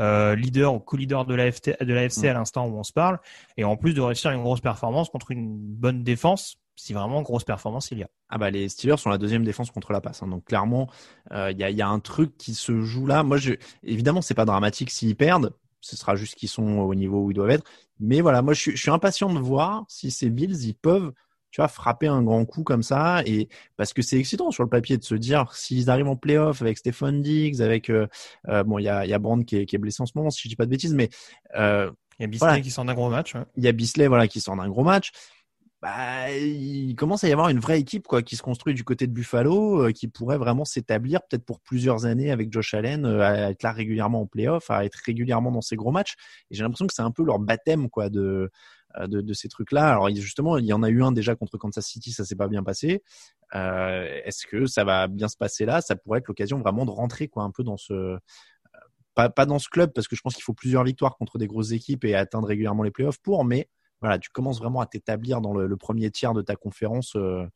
[0.00, 3.20] euh, leader ou co-leader de l'AFC à l'instant où on se parle,
[3.56, 7.44] et en plus de réussir une grosse performance contre une bonne défense, si vraiment grosse
[7.44, 8.08] performance il y a.
[8.28, 10.26] Ah bah les Steelers sont la deuxième défense contre la passe, hein.
[10.26, 10.90] donc clairement
[11.30, 13.22] euh, il y, a, y, a, un truc qui se joue là.
[13.22, 13.52] Moi, je,
[13.84, 17.34] évidemment, c'est pas dramatique s'ils perdent, ce sera juste qu'ils sont au niveau où ils
[17.34, 17.64] doivent être.
[17.98, 21.12] Mais voilà, moi, je suis, impatient de voir si ces Bills, ils peuvent,
[21.50, 23.22] tu vois, frapper un grand coup comme ça.
[23.26, 26.62] Et parce que c'est excitant sur le papier de se dire s'ils arrivent en playoff
[26.62, 28.06] avec Stephen Diggs, avec euh,
[28.48, 30.12] euh, bon, il y a, y a Brand qui est, qui est, blessé en ce
[30.14, 31.10] moment, si je dis pas de bêtises, mais
[31.56, 33.34] euh, il y a Bisley qui sort d'un gros match.
[33.56, 35.10] Il y a Bisley, voilà, qui sort d'un gros match
[35.82, 39.06] bah, il commence à y avoir une vraie équipe quoi, qui se construit du côté
[39.06, 43.22] de Buffalo, euh, qui pourrait vraiment s'établir peut-être pour plusieurs années avec Josh Allen, euh,
[43.22, 46.16] à être là régulièrement en playoff, à être régulièrement dans ces gros matchs.
[46.50, 48.50] Et j'ai l'impression que c'est un peu leur baptême quoi de,
[48.98, 49.88] euh, de, de ces trucs-là.
[49.90, 52.48] Alors justement, il y en a eu un déjà contre Kansas City, ça s'est pas
[52.48, 53.02] bien passé.
[53.52, 55.80] Est-ce que ça va bien se passer là?
[55.80, 58.18] Ça pourrait être l'occasion vraiment de rentrer quoi un peu dans ce
[59.14, 61.48] pas, pas dans ce club parce que je pense qu'il faut plusieurs victoires contre des
[61.48, 63.68] grosses équipes et atteindre régulièrement les playoffs pour, mais
[64.00, 67.46] voilà, tu commences vraiment à t'établir dans le, premier tiers de ta conférence euh,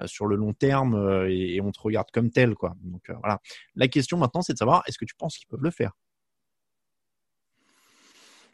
[0.00, 2.74] euh, sur le long terme euh, et, on te regarde comme tel, quoi.
[2.82, 3.40] Donc voilà.
[3.74, 5.92] La question maintenant, c'est de savoir est-ce que tu penses qu'ils peuvent le faire?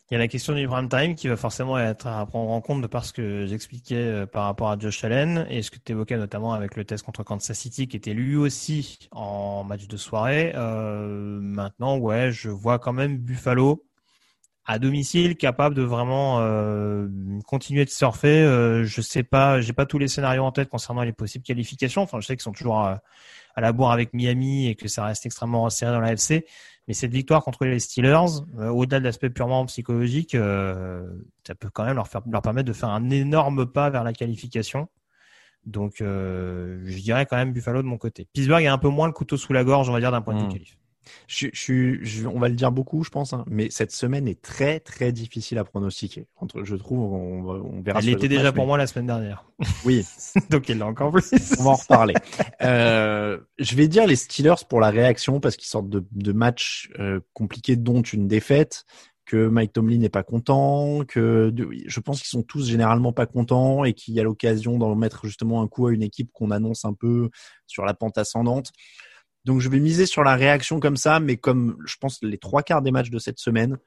[0.09, 2.61] Il y a la question du prime time qui va forcément être à prendre en
[2.61, 5.91] compte de par ce que j'expliquais par rapport à Josh Allen et ce que tu
[5.91, 9.97] évoquais notamment avec le test contre Kansas City qui était lui aussi en match de
[9.97, 10.53] soirée.
[10.55, 13.85] maintenant, ouais, je vois quand même Buffalo
[14.67, 17.09] à domicile capable de vraiment euh,
[17.47, 18.43] continuer de surfer.
[18.43, 22.03] Euh, je sais pas, j'ai pas tous les scénarios en tête concernant les possibles qualifications.
[22.03, 23.03] Enfin, je sais qu'ils sont toujours à,
[23.57, 26.47] la bourre avec Miami et que ça reste extrêmement resserré dans la FC.
[26.89, 31.85] Mais cette victoire contre les Steelers, euh, au-delà de l'aspect purement psychologique, ça peut quand
[31.85, 34.89] même leur, faire, leur permettre de faire un énorme pas vers la qualification.
[35.65, 38.29] Donc, je dirais quand même Buffalo de mon côté.
[38.33, 40.35] Pittsburgh a un peu moins le couteau sous la gorge, on va dire, d'un point
[40.35, 40.53] de vue mmh.
[40.53, 40.77] qualif.
[41.27, 44.81] Je, je, on va le dire beaucoup, je pense, hein, mais cette semaine est très
[44.81, 46.27] très difficile à pronostiquer.
[46.37, 48.01] Entre, je trouve, on, on verra.
[48.01, 49.45] Elle était déjà pour moi la semaine dernière.
[49.85, 50.05] Oui.
[50.51, 51.31] Donc il l'a encore plus.
[51.59, 52.15] on va en reparler.
[52.63, 56.91] Euh, je vais dire les Steelers pour la réaction parce qu'ils sortent de, de matchs
[56.99, 58.85] euh, compliqués, dont une défaite
[59.27, 61.53] que Mike Tomlin n'est pas content, que
[61.87, 65.27] je pense qu'ils sont tous généralement pas contents et qu'il y a l'occasion d'en mettre
[65.27, 67.29] justement un coup à une équipe qu'on annonce un peu
[67.67, 68.71] sur la pente ascendante.
[69.47, 72.65] Donc je vais miser sur la réaction comme ça, mais comme je pense les trois
[72.65, 73.79] quarts des matchs de cette semaine,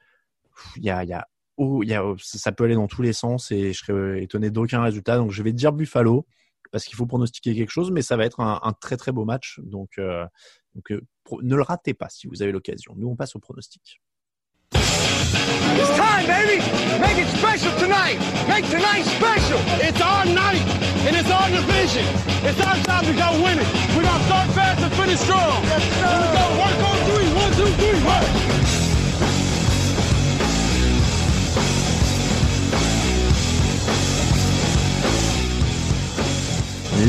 [0.77, 4.23] il y a, oh, a ça peut aller dans tous les sens et je serais
[4.23, 5.17] étonné d'aucun résultat.
[5.17, 6.25] Donc je vais dire Buffalo
[6.71, 9.59] parce qu'il faut pronostiquer quelque chose, mais ça va être un, très très beau match.
[9.63, 10.25] Donc, euh,
[10.91, 11.01] euh,
[11.41, 12.93] ne le ratez pas si vous avez l'occasion.
[12.95, 14.01] Nous on passe au pronostic.
[15.79, 16.57] It's time, baby.
[16.99, 18.19] Make it special tonight.
[18.47, 19.59] Make tonight special.
[19.79, 20.65] It's our night,
[21.05, 22.05] and it's our division.
[22.43, 23.67] It's our time to go win it.
[23.95, 25.63] We're going to start fast and finish strong.
[25.63, 26.09] Yes, sir.
[26.09, 26.45] Here we go.
[26.61, 27.29] Work on three.
[27.33, 28.03] One, two, three.
[28.05, 28.49] Work.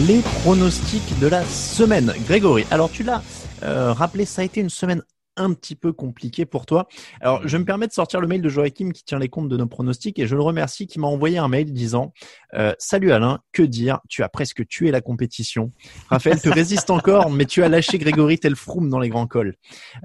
[0.07, 2.12] les pronostics de la semaine.
[2.27, 3.23] Grégory, alors tu l'as
[3.62, 5.03] euh, rappelé, ça a été une semaine
[5.40, 6.87] un petit peu compliqué pour toi.
[7.20, 9.57] Alors, je me permets de sortir le mail de Joachim qui tient les comptes de
[9.57, 12.12] nos pronostics et je le remercie qui m'a envoyé un mail disant
[12.55, 14.00] euh, Salut Alain, que dire?
[14.09, 15.72] Tu as presque tué la compétition.
[16.09, 19.55] Raphaël te résiste encore, mais tu as lâché Grégory tel Froome dans les grands cols.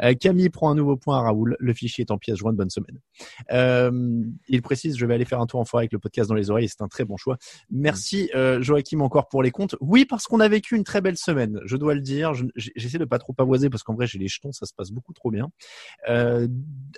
[0.01, 1.55] Euh, Camille prend un nouveau point à Raoul.
[1.59, 2.55] Le fichier est en pièce jointe.
[2.55, 2.99] Bonne semaine.
[3.51, 3.91] Euh,
[4.47, 6.49] il précise Je vais aller faire un tour en forêt avec le podcast dans les
[6.49, 6.69] oreilles.
[6.69, 7.37] C'est un très bon choix.
[7.69, 9.75] Merci euh, Joachim encore pour les comptes.
[9.81, 11.59] Oui, parce qu'on a vécu une très belle semaine.
[11.65, 12.33] Je dois le dire.
[12.55, 15.13] J'essaie de pas trop pavoiser parce qu'en vrai, j'ai les jetons, ça se passe beaucoup
[15.13, 15.49] trop bien.
[16.09, 16.47] Euh,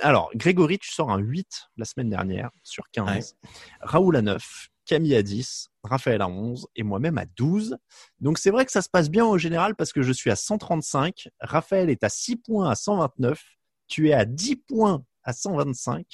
[0.02, 3.08] alors, Grégory, tu sors un 8 la semaine dernière sur 15.
[3.44, 3.50] Ouais.
[3.82, 7.78] Raoul à 9, Camille à 10, Raphaël à 11 et moi-même à 12.
[8.20, 10.36] Donc c'est vrai que ça se passe bien au général parce que je suis à
[10.36, 13.44] 135, Raphaël est à 6 points à 129,
[13.88, 16.06] tu es à 10 points à 125,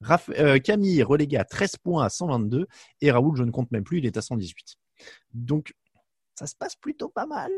[0.00, 2.66] Raph euh, Camille est relégué à 13 points à 122
[3.02, 4.76] et Raoul, je ne compte même plus, il est à 118.
[5.34, 5.74] Donc
[6.34, 7.52] ça se passe plutôt pas mal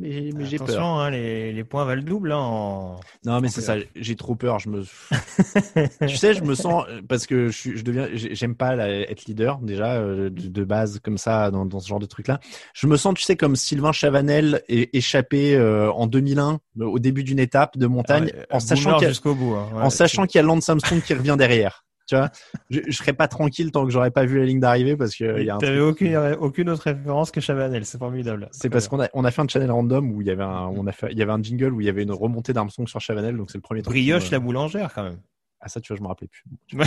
[0.00, 0.68] mais, mais j'ai peur.
[0.68, 2.32] Attention, hein, les, les, points valent double.
[2.32, 3.00] Hein, en...
[3.24, 3.76] Non, mais c'est ça.
[3.94, 4.58] J'ai trop peur.
[4.58, 4.82] Je me,
[6.06, 9.26] tu sais, je me sens parce que je, suis, je deviens, j'aime pas la, être
[9.26, 12.40] leader déjà euh, de, de, base comme ça dans, dans ce genre de truc là.
[12.74, 17.24] Je me sens, tu sais, comme Sylvain Chavanel est échappé euh, en 2001 au début
[17.24, 19.68] d'une étape de montagne, ouais, en sachant qu'il jusqu'au bout, hein.
[19.74, 21.84] ouais, en sachant qu'il y a Lance Armstrong qui revient derrière.
[22.10, 22.28] Tu vois,
[22.70, 25.38] je, je serais pas tranquille tant que j'aurais pas vu la ligne d'arrivée parce que
[25.38, 28.48] il y a un aucune, aucune autre référence que Chavanel, c'est formidable.
[28.50, 30.66] C'est parce qu'on a, on a fait un channel random où il y avait un,
[30.74, 32.88] on a fait, il y avait un jingle où il y avait une remontée d'Armstrong
[32.88, 33.82] sur Chavanel, donc c'est le premier.
[33.82, 35.20] Brioche la boulangère quand même.
[35.60, 36.42] Ah ça, tu vois, je me rappelais plus.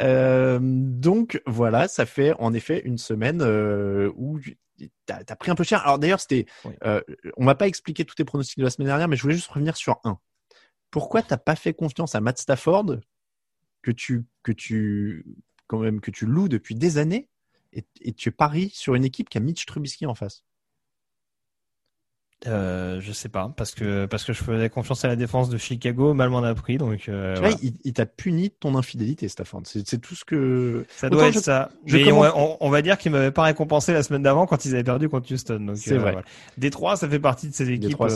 [0.00, 4.40] euh, donc voilà, ça fait en effet une semaine euh, où
[5.06, 5.82] t'as as pris un peu cher.
[5.84, 6.72] Alors d'ailleurs, c'était, oui.
[6.84, 7.00] euh,
[7.36, 9.48] on va pas expliquer tous tes pronostics de la semaine dernière, mais je voulais juste
[9.48, 10.18] revenir sur un.
[10.94, 13.00] Pourquoi t'as pas fait confiance à Matt Stafford
[13.82, 15.26] que tu que tu
[15.66, 17.28] quand même que tu loues depuis des années
[17.72, 20.44] et, et tu paries sur une équipe qui a Mitch Trubisky en face?
[22.46, 25.58] Euh, je sais pas parce que parce que je faisais confiance à la défense de
[25.58, 27.08] Chicago, mal m'en a pris donc.
[27.08, 29.62] Euh, tu vois, il, il t'a puni de ton infidélité, Stafford.
[29.64, 30.86] C'est tout ce que.
[30.90, 31.70] Ça doit être je, ça.
[31.86, 32.30] Je Mais commence...
[32.36, 35.08] on, on, va dire qu'il m'avait pas récompensé la semaine d'avant quand ils avaient perdu
[35.08, 35.58] contre Houston.
[35.58, 36.12] Donc c'est euh, vrai.
[36.12, 36.26] Voilà.
[36.56, 37.88] Détroit, ça fait partie de ces équipes.
[37.88, 38.10] Détroit,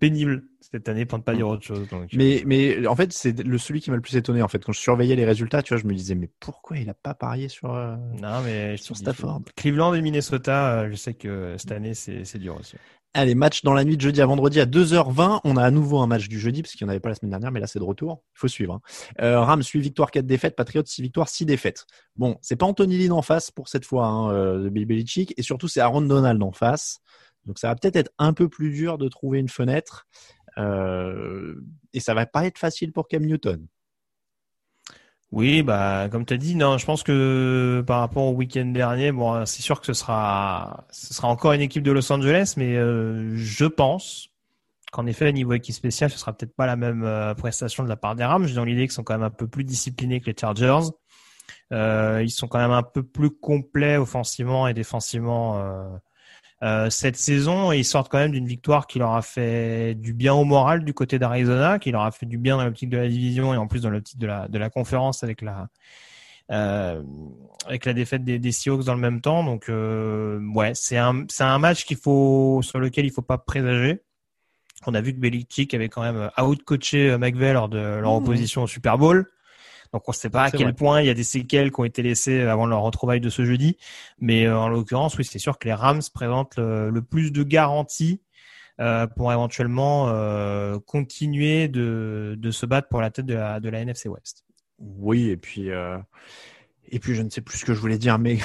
[0.00, 1.88] pénible cette année pour ne pas dire autre chose.
[1.88, 2.10] Donc.
[2.14, 4.42] Mais, mais en fait, c'est le celui qui m'a le plus étonné.
[4.42, 6.88] En fait, quand je surveillais les résultats, tu vois, je me disais, mais pourquoi il
[6.88, 9.42] a pas parié sur, euh, non, mais sur Stafford?
[9.56, 12.76] Cleveland et Minnesota, je sais que cette année, c'est dur aussi.
[13.16, 15.42] Allez, match dans la nuit de jeudi à vendredi à 2h20.
[15.44, 17.14] On a à nouveau un match du jeudi, parce qu'il n'y en avait pas la
[17.14, 18.24] semaine dernière, mais là, c'est de retour.
[18.34, 18.74] Il faut suivre.
[18.74, 18.80] Hein.
[19.20, 20.56] Euh, Rams, 8 victoires, 4 défaites.
[20.56, 21.86] Patriots, 6 victoires, 6 défaites.
[22.16, 25.32] Bon, c'est pas Anthony Lynn en face pour cette fois, hein, euh, de Bill Belichick.
[25.36, 26.98] Et surtout, c'est Aaron Donald en face.
[27.46, 30.06] Donc, ça va peut-être être un peu plus dur de trouver une fenêtre.
[30.58, 31.54] Euh,
[31.92, 33.66] et ça va pas être facile pour Cam Newton.
[35.34, 39.10] Oui, bah comme tu as dit, non, je pense que par rapport au week-end dernier,
[39.10, 42.76] bon, c'est sûr que ce sera, ce sera encore une équipe de Los Angeles, mais
[42.76, 44.28] euh, je pense
[44.92, 47.88] qu'en effet, au niveau équipe spéciale, ce sera peut-être pas la même euh, prestation de
[47.88, 48.46] la part des Rams.
[48.46, 50.90] J'ai dans l'idée qu'ils sont quand même un peu plus disciplinés que les Chargers.
[51.72, 55.60] Euh, ils sont quand même un peu plus complets offensivement et défensivement
[56.62, 59.94] euh, euh, cette saison et ils sortent quand même d'une victoire qui leur a fait
[59.94, 62.90] du bien au moral du côté d'Arizona, qui leur a fait du bien dans l'optique
[62.90, 65.68] de la division et en plus dans l'optique de la de la conférence avec la
[66.50, 67.02] euh,
[67.66, 69.44] avec la défaite des, des Seahawks dans le même temps.
[69.44, 73.38] Donc euh, ouais, c'est un c'est un match qu'il faut sur lequel il faut pas
[73.38, 74.00] présager.
[74.86, 78.22] On a vu que Belichick avait quand même out-coaché McVay lors de leur mmh.
[78.22, 79.26] opposition au Super Bowl.
[79.94, 80.72] Donc on ne sait pas à quel vrai.
[80.72, 83.44] point il y a des séquelles qui ont été laissées avant leur retrouvaille de ce
[83.44, 83.76] jeudi.
[84.18, 87.44] Mais euh, en l'occurrence, oui, c'est sûr que les Rams présentent le, le plus de
[87.44, 88.20] garanties
[88.80, 93.68] euh, pour éventuellement euh, continuer de, de, se battre pour la tête de la, de
[93.68, 94.44] la NFC West.
[94.80, 95.96] Oui, et puis euh,
[96.88, 98.38] et puis je ne sais plus ce que je voulais dire, mais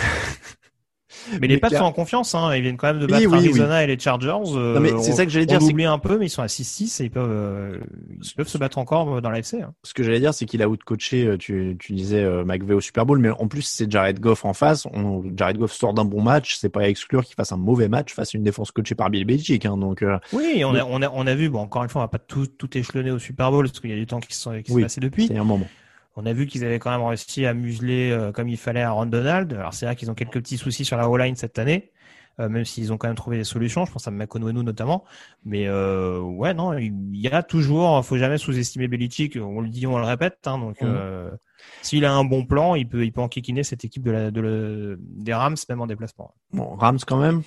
[1.42, 2.56] Mais les Pats sont en confiance, hein.
[2.56, 3.84] ils viennent quand même de battre oui, oui, Arizona oui.
[3.84, 4.34] et les Chargers.
[4.54, 5.62] Euh, c'est ça que j'allais dire.
[5.62, 7.80] Oublie un peu, mais ils sont à 6-6 et ils peuvent, euh,
[8.22, 9.56] ils peuvent se battre encore dans l'AFC.
[9.56, 9.74] Hein.
[9.84, 12.82] Ce que j'allais dire, c'est qu'il a out-coaché, euh, tu, tu disais euh, McVay au
[12.82, 14.86] Super Bowl, mais en plus c'est Jared Goff en face.
[14.94, 17.88] On, Jared Goff sort d'un bon match, c'est pas à exclure qu'il fasse un mauvais
[17.88, 19.66] match face à une défense coachée par Bill Belichick.
[19.66, 22.02] Hein, donc, euh, oui, on a, on, a, on a vu, bon, encore une fois,
[22.02, 24.20] on va pas tout, tout échelonner au Super Bowl parce qu'il y a du temps
[24.20, 25.28] qui s'est qui passé depuis.
[25.28, 25.68] C'est un moment.
[26.16, 28.92] On a vu qu'ils avaient quand même réussi à museler euh, comme il fallait à
[28.92, 29.54] Ron Donald.
[29.54, 31.92] Alors c'est vrai qu'ils ont quelques petits soucis sur la O-line cette année,
[32.40, 33.86] euh, même s'ils ont quand même trouvé des solutions.
[33.86, 35.06] Je pense à Makonwenu notamment.
[35.46, 39.38] Mais euh, ouais, non, il y a toujours, faut jamais sous-estimer Belichick.
[39.38, 40.40] On le dit, on le répète.
[40.46, 41.38] Hein, donc mmh.
[41.82, 44.42] s'il a un bon plan, il peut, il peut enquiquiner cette équipe de la, de
[44.42, 46.34] le, des Rams même en déplacement.
[46.52, 47.44] Bon, Rams quand même.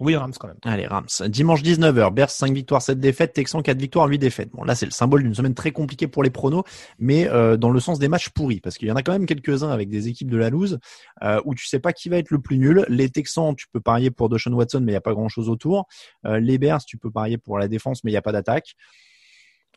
[0.00, 0.58] Oui, Rams quand même.
[0.64, 1.06] Allez, Rams.
[1.28, 4.50] Dimanche 19h, Bears 5 victoires, 7 défaites, Texans 4 victoires, 8 défaites.
[4.52, 6.64] Bon, là, c'est le symbole d'une semaine très compliquée pour les pronos,
[6.98, 9.26] mais euh, dans le sens des matchs pourris, parce qu'il y en a quand même
[9.26, 10.78] quelques-uns avec des équipes de la loose,
[11.22, 12.84] euh, où tu sais pas qui va être le plus nul.
[12.88, 15.86] Les Texans, tu peux parier pour Deshaun Watson, mais il n'y a pas grand-chose autour.
[16.26, 18.74] Euh, les Bears, tu peux parier pour la défense, mais il n'y a pas d'attaque.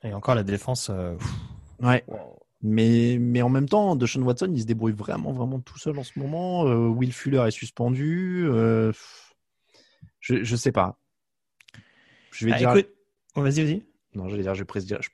[0.03, 0.89] Et encore la défense.
[0.91, 1.15] Euh,
[1.81, 2.03] ouais.
[2.63, 6.03] Mais, mais en même temps, Deshaun Watson, il se débrouille vraiment, vraiment tout seul en
[6.03, 6.65] ce moment.
[6.67, 8.47] Euh, Will Fuller est suspendu.
[10.27, 10.99] Je, je sais pas.
[12.31, 12.71] Je vais ah, dire.
[12.71, 12.89] Écoute...
[13.35, 13.85] Oh, vas-y, vas-y.
[14.13, 15.09] Non, je vais dire, je vais presque dire, je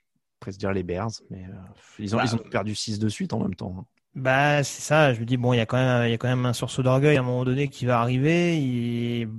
[0.71, 1.51] les Bears, mais euh,
[1.99, 3.75] ils ont, bah, ils ont perdu 6 de suite en même temps.
[3.79, 3.85] hein.
[4.15, 5.13] Bah, c'est ça.
[5.13, 6.53] Je me dis, bon, il y a quand même, il y a quand même un
[6.53, 8.59] sursaut d'orgueil à un moment donné qui va arriver.
[8.59, 9.29] Il...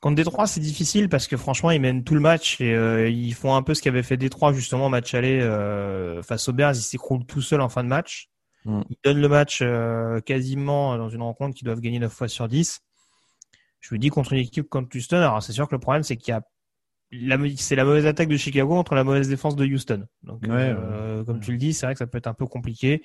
[0.00, 3.34] Contre Détroit, c'est difficile parce que franchement, ils mènent tout le match et euh, ils
[3.34, 6.74] font un peu ce qu'avait fait Détroit justement match aller euh, face aux Bears.
[6.74, 8.30] Ils s'écroulent tout seuls en fin de match.
[8.64, 8.82] Mm.
[8.90, 12.48] Ils donnent le match euh, quasiment dans une rencontre qu'ils doivent gagner 9 fois sur
[12.48, 12.80] 10.
[13.88, 16.16] Je me dis contre une équipe comme Houston, alors c'est sûr que le problème c'est
[16.16, 16.42] qu'il y a
[17.12, 20.06] la, c'est la mauvaise attaque de Chicago contre la mauvaise défense de Houston.
[20.24, 22.46] Donc, Ouais, euh, comme tu le dis, c'est vrai que ça peut être un peu
[22.46, 23.04] compliqué.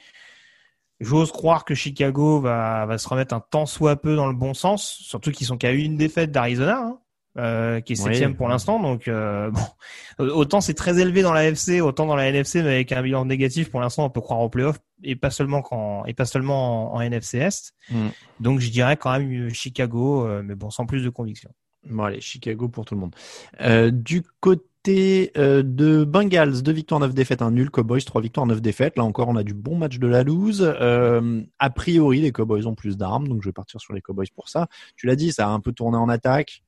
[0.99, 4.55] J'ose croire que Chicago va, va se remettre un tant soit peu dans le bon
[4.55, 6.99] sens, surtout qu'ils sont qu'à une défaite d'Arizona, hein,
[7.37, 8.05] euh, qui est Oui.
[8.05, 8.79] septième pour l'instant.
[8.79, 9.51] Donc euh,
[10.19, 13.03] bon, autant c'est très élevé dans la FC, autant dans la NFC, mais avec un
[13.03, 16.25] bilan négatif pour l'instant, on peut croire au playoff et pas seulement qu'en et pas
[16.25, 17.73] seulement en, en NFC Est.
[17.89, 18.07] Mm.
[18.39, 21.51] Donc je dirais quand même euh, Chicago, euh, mais bon, sans plus de conviction.
[21.89, 23.15] Bon, allez, Chicago pour tout le monde.
[23.61, 27.69] Euh, du côté de Bengals, 2 victoires, 9 défaites, un nul.
[27.69, 28.97] Cowboys, 3 victoires, 9 défaites.
[28.97, 30.61] Là encore, on a du bon match de la loose.
[30.63, 34.27] Euh, a priori, les Cowboys ont plus d'armes, donc je vais partir sur les Cowboys
[34.33, 34.67] pour ça.
[34.95, 36.63] Tu l'as dit, ça a un peu tourné en attaque.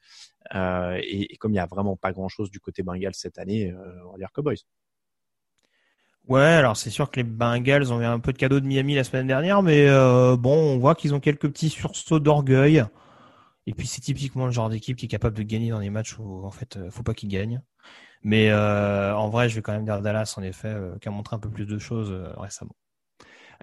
[0.54, 3.72] Euh, et, et comme il n'y a vraiment pas grand-chose du côté Bengals cette année,
[3.72, 4.58] euh, on va dire Cowboys.
[6.28, 8.96] Ouais, alors c'est sûr que les Bengals ont eu un peu de cadeau de Miami
[8.96, 12.86] la semaine dernière, mais euh, bon, on voit qu'ils ont quelques petits sursauts d'orgueil.
[13.68, 16.18] Et puis c'est typiquement le genre d'équipe qui est capable de gagner dans des matchs
[16.20, 17.62] où en fait, euh, faut pas qu'ils gagnent.
[18.24, 21.36] Mais euh, en vrai, je vais quand même dire Dallas en effet, qui a montré
[21.36, 22.76] un peu plus de choses récemment.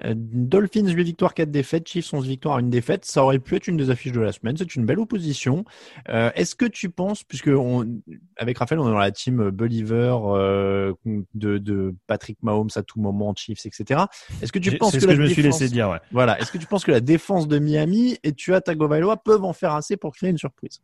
[0.04, 1.86] Euh, Dolphins, 8 victoires, 4 défaites.
[1.88, 3.04] Chiefs, 11 victoires, 1 défaite.
[3.04, 4.56] Ça aurait pu être une des affiches de la semaine.
[4.56, 5.64] C'est une belle opposition.
[6.08, 8.00] Euh, Est-ce que tu penses, puisque on,
[8.36, 10.92] avec Raphaël, on est dans la team Believer euh,
[11.34, 14.00] de, de Patrick Mahomes à tout moment, Chiefs, etc.
[14.42, 15.98] Est-ce que tu penses que ce la que je me suis défense- laissé dire, ouais.
[16.12, 16.40] Voilà.
[16.40, 19.74] Est-ce que tu penses que la défense de Miami et Tua Tagovailoa peuvent en faire
[19.74, 20.80] assez pour créer une surprise?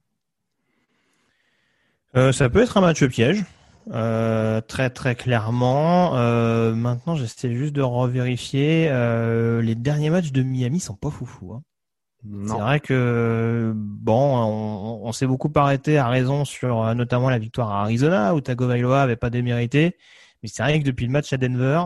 [2.16, 3.44] Euh, ça peut être un match piège,
[3.90, 6.16] euh, très très clairement.
[6.16, 8.88] Euh, maintenant, j'essaie juste de revérifier.
[8.90, 11.52] Euh, les derniers matchs de Miami sont pas foufou.
[11.52, 11.62] Hein.
[12.46, 17.38] C'est vrai que bon, on, on s'est beaucoup arrêté à raison sur euh, notamment la
[17.38, 19.96] victoire à Arizona où Tagovailoa avait pas démérité,
[20.42, 21.84] mais c'est vrai que depuis le match à Denver,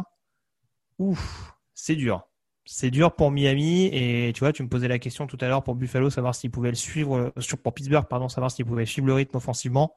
[0.98, 2.26] ouf, c'est dur.
[2.64, 5.62] C'est dur pour Miami et tu vois, tu me posais la question tout à l'heure
[5.62, 8.86] pour Buffalo, savoir s'ils pouvaient le suivre, euh, sur pour Pittsburgh, pardon, savoir s'ils pouvaient
[8.86, 9.94] suivre le rythme offensivement.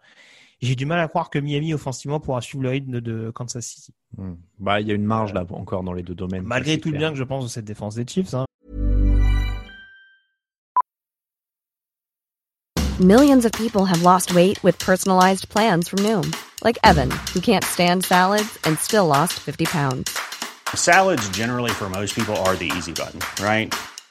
[0.63, 3.93] J'ai du mal à croire que Miami offensivement pourra suivre le rythme de Kansas City.
[4.17, 4.35] Hmm.
[4.59, 6.43] Bah, il y a une marge là encore dans les deux domaines.
[6.45, 8.45] Malgré tout le bien que je pense de cette défense des Chiefs, hein.
[13.01, 17.65] Millions of people have lost weight with personalized plans from Noom, like Evan, who can't
[17.65, 20.17] stand salads and still lost 50 pounds.
[20.73, 23.73] Salads, generally, for most people, are the easy button, right?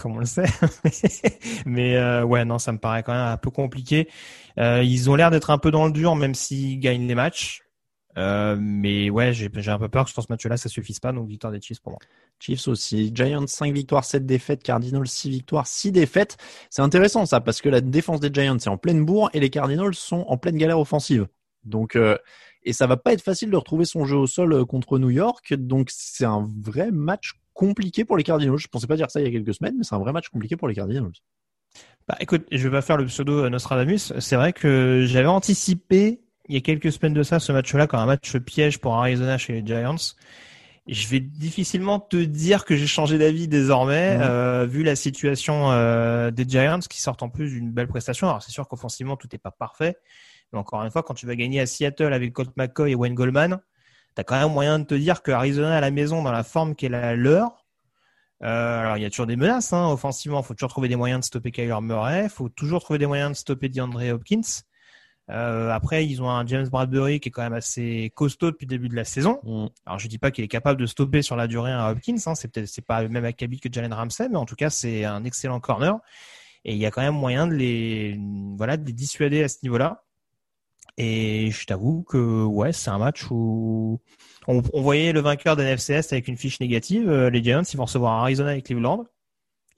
[0.00, 0.46] Comme on le sait.
[1.66, 4.08] Mais euh, ouais, non, ça me paraît quand même un peu compliqué.
[4.58, 7.62] Euh, ils ont l'air d'être un peu dans le dur, même s'ils gagnent les matchs.
[8.18, 11.12] Euh, mais ouais, j'ai un peu peur que sur ce match-là, ça suffise pas.
[11.12, 12.00] Donc victoire des Chiefs pour moi.
[12.38, 13.12] Chiefs aussi.
[13.14, 14.62] Giants 5 victoires, 7 défaites.
[14.62, 16.36] Cardinals 6 victoires, 6 défaites.
[16.70, 19.50] C'est intéressant ça parce que la défense des Giants est en pleine bourre et les
[19.50, 21.28] Cardinals sont en pleine galère offensive.
[21.64, 22.16] Donc euh,
[22.62, 25.10] et ça va pas être facile de retrouver son jeu au sol euh, contre New
[25.10, 25.54] York.
[25.54, 28.56] Donc c'est un vrai match compliqué pour les Cardinals.
[28.58, 30.28] Je pensais pas dire ça il y a quelques semaines, mais c'est un vrai match
[30.28, 31.10] compliqué pour les Cardinals.
[32.08, 34.12] Bah écoute, je vais pas faire le pseudo Nostradamus.
[34.18, 38.00] C'est vrai que j'avais anticipé il y a quelques semaines de ça ce match-là comme
[38.00, 39.94] un match piège pour Arizona chez les Giants.
[40.88, 44.22] je vais difficilement te dire que j'ai changé d'avis désormais, Mhm.
[44.24, 48.28] euh, vu la situation euh, des Giants qui sortent en plus d'une belle prestation.
[48.28, 49.98] Alors c'est sûr qu'offensivement tout n'est pas parfait,
[50.52, 53.14] mais encore une fois, quand tu vas gagner à Seattle avec Colt McCoy et Wayne
[53.14, 53.60] Goldman,
[54.14, 56.74] t'as quand même moyen de te dire que Arizona à la maison dans la forme
[56.74, 57.66] qu'est la leur.
[58.42, 61.20] Euh, alors il y a toujours des menaces hein, offensivement, faut toujours trouver des moyens
[61.20, 64.62] de stopper Kyler Murray, faut toujours trouver des moyens de stopper DeAndre Hopkins.
[65.30, 68.70] Euh, après, ils ont un James Bradbury qui est quand même assez costaud depuis le
[68.70, 69.38] début de la saison.
[69.44, 69.66] Mm.
[69.86, 72.16] Alors, je dis pas qu'il est capable de stopper sur la durée un Hopkins.
[72.26, 72.34] Hein.
[72.34, 75.04] C'est peut-être, c'est pas le même acabit que Jalen Ramsey, mais en tout cas, c'est
[75.04, 75.98] un excellent corner.
[76.64, 78.18] Et il y a quand même moyen de les,
[78.56, 80.02] voilà, de les dissuader à ce niveau-là.
[80.98, 84.00] Et je t'avoue que, ouais, c'est un match où
[84.46, 87.08] on, on voyait le vainqueur d'un FCS avec une fiche négative.
[87.10, 89.06] Euh, Les Giants, ils vont recevoir Arizona et Cleveland.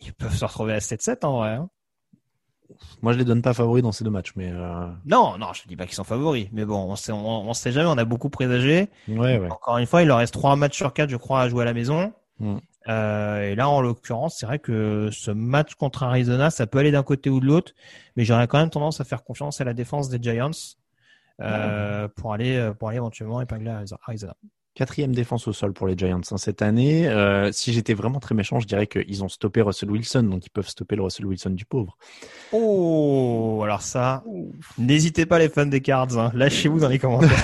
[0.00, 1.50] Ils peuvent se retrouver à 7-7 en vrai.
[1.50, 1.68] hein.
[3.02, 5.62] Moi, je les donne pas favoris dans ces deux matchs, mais euh, Non, non, je
[5.68, 7.88] dis pas qu'ils sont favoris, mais bon, on sait, on, on sait jamais.
[7.88, 8.88] On a beaucoup présagé.
[9.08, 9.50] ouais, ouais.
[9.50, 11.64] Encore une fois, il leur reste trois matchs sur quatre, je crois, à jouer à
[11.66, 12.12] la maison.
[12.38, 12.56] Mm.
[12.88, 16.90] Euh, et là, en l'occurrence, c'est vrai que ce match contre Arizona, ça peut aller
[16.90, 17.72] d'un côté ou de l'autre,
[18.16, 20.50] mais j'aurais quand même tendance à faire confiance à la défense des Giants
[21.42, 23.70] euh, pour aller pour aller éventuellement épingler
[24.06, 24.34] Arizona.
[24.74, 27.06] Quatrième défense au sol pour les Giants hein, cette année.
[27.06, 30.50] Euh, si j'étais vraiment très méchant, je dirais qu'ils ont stoppé Russell Wilson, donc ils
[30.50, 31.98] peuvent stopper le Russell Wilson du pauvre.
[32.52, 34.24] Oh, alors ça,
[34.78, 37.30] n'hésitez pas les fans des Cards, hein, lâchez-vous dans les commentaires.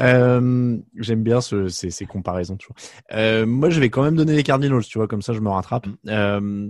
[0.00, 2.76] Euh, J'aime bien ce, ces, ces comparaisons toujours.
[3.12, 5.48] Euh, moi, je vais quand même donner les Cardinals, tu vois, comme ça je me
[5.48, 5.86] rattrape.
[6.06, 6.68] Euh,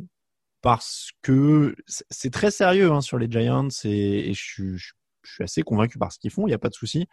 [0.63, 4.93] parce que c'est- très sérieux hein, sur les Giants et, et je, suis- je,
[5.23, 7.07] je suis assez convaincu par ce qu'ils font, il n'y a pas de souci.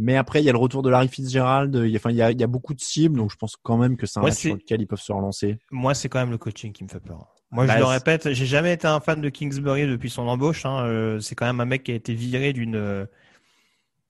[0.00, 2.16] Mais après, il y a le retour de Larry Fitzgerald, il y a, enfin, il
[2.16, 4.20] y a, il y a beaucoup de cibles, donc je pense quand même que c'est
[4.20, 5.58] un match c'est- sur lequel ils peuvent se relancer.
[5.72, 7.34] Moi, c'est quand même le coaching qui me fait peur.
[7.50, 10.28] Moi, Bah, je le c'est- répète, j'ai jamais été un fan de Kingsbury depuis son
[10.28, 10.66] embauche.
[10.66, 10.84] Hein.
[10.84, 13.06] Euh, c'est quand même un mec qui a été viré d'une euh,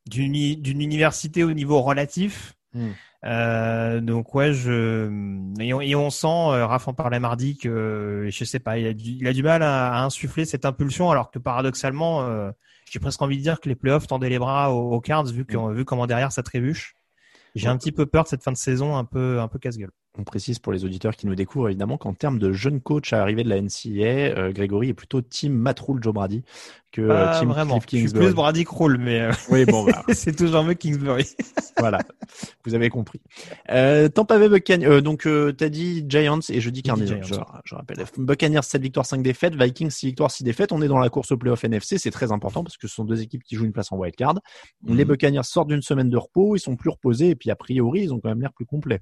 [0.07, 2.55] d'une université au niveau relatif.
[2.75, 2.91] Hmm.
[3.25, 5.11] Euh, donc ouais, je
[5.61, 8.79] et on, et on sent, euh, Raph en parlait mardi que euh, je sais pas,
[8.79, 12.23] il a du, il a du mal à, à insuffler cette impulsion, alors que paradoxalement,
[12.23, 12.51] euh,
[12.91, 15.45] j'ai presque envie de dire que les playoffs tendaient les bras aux, aux Cards vu,
[15.45, 16.95] que, vu comment derrière ça trébuche.
[17.55, 19.91] J'ai un petit peu peur de cette fin de saison un peu un peu casse-gueule.
[20.19, 23.19] On précise pour les auditeurs qui nous découvrent évidemment qu'en termes de jeune coach à
[23.19, 26.43] l'arrivée de la NCAA, euh, Grégory est plutôt team Matt Rule Joe Brady
[26.91, 27.79] que euh, team vraiment.
[27.79, 28.27] Cliff Je suis Kingsbury.
[28.27, 31.25] plus Brady Kroll, mais euh, Oui, bon, bah, c'est toujours mieux Kingsbury.
[31.79, 32.01] voilà,
[32.65, 33.21] vous avez compris.
[33.71, 37.23] Euh, Tampa Bay Buccaneers, euh, donc t'as dit Giants et je dis Cardinals.
[37.23, 40.73] Je, je rappelle, Buccaneers 7 victoires 5 défaites, Vikings 6 victoires 6 défaites.
[40.73, 43.05] On est dans la course au playoff NFC, c'est très important parce que ce sont
[43.05, 44.35] deux équipes qui jouent une place en wild card.
[44.85, 45.11] Les Mhm.
[45.11, 48.13] Buccaneers sortent d'une semaine de repos, ils sont plus reposés et puis a priori ils
[48.13, 49.01] ont quand même l'air plus complets.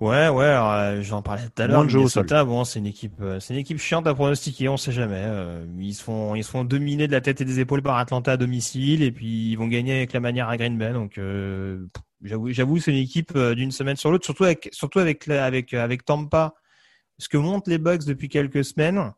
[0.00, 1.84] Ouais, ouais, alors, euh, j'en parlais tout à l'heure.
[1.84, 4.68] de jeu au Minnesota, bon, c'est une équipe, euh, c'est une équipe chiante à pronostiquer,
[4.70, 5.22] on sait jamais.
[5.22, 7.98] euh, ils se font, ils se font dominer de la tête et des épaules par
[7.98, 10.94] Atlanta à domicile, et puis ils vont gagner avec la manière à Green Bay.
[10.94, 11.86] Donc, euh,
[12.22, 15.74] j'avoue, j'avoue, c'est une équipe euh, d'une semaine sur l'autre, surtout avec, surtout avec, avec,
[15.74, 16.54] euh, avec Tampa.
[17.18, 19.12] Ce que montent les Bucks depuis quelques semaines,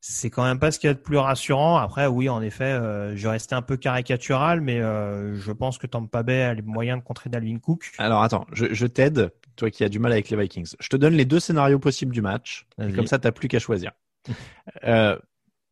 [0.00, 1.78] c'est quand même pas ce qu'il y a de plus rassurant.
[1.78, 5.86] Après, oui, en effet, euh, je restais un peu caricatural, mais euh, je pense que
[5.86, 7.90] Tampa Bay a les moyens de contrer Dalvin Cook.
[7.96, 10.74] Alors attends, je, je t'aide, toi qui as du mal avec les Vikings.
[10.80, 12.66] Je te donne les deux scénarios possibles du match.
[12.78, 13.92] Et comme ça, t'as plus qu'à choisir.
[14.84, 15.18] Euh,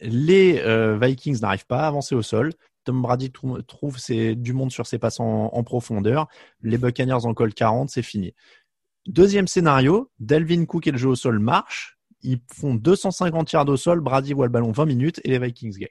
[0.01, 2.53] les euh, Vikings n'arrivent pas à avancer au sol.
[2.85, 6.29] Tom Brady trou- trouve ses- du monde sur ses passes en, en profondeur.
[6.63, 8.35] Les Buccaneers en collent 40, c'est fini.
[9.07, 11.99] Deuxième scénario, Delvin Cook et le jeu au sol marchent.
[12.23, 15.79] Ils font 250 yards au sol, Brady voit le ballon 20 minutes et les Vikings
[15.79, 15.89] gagnent.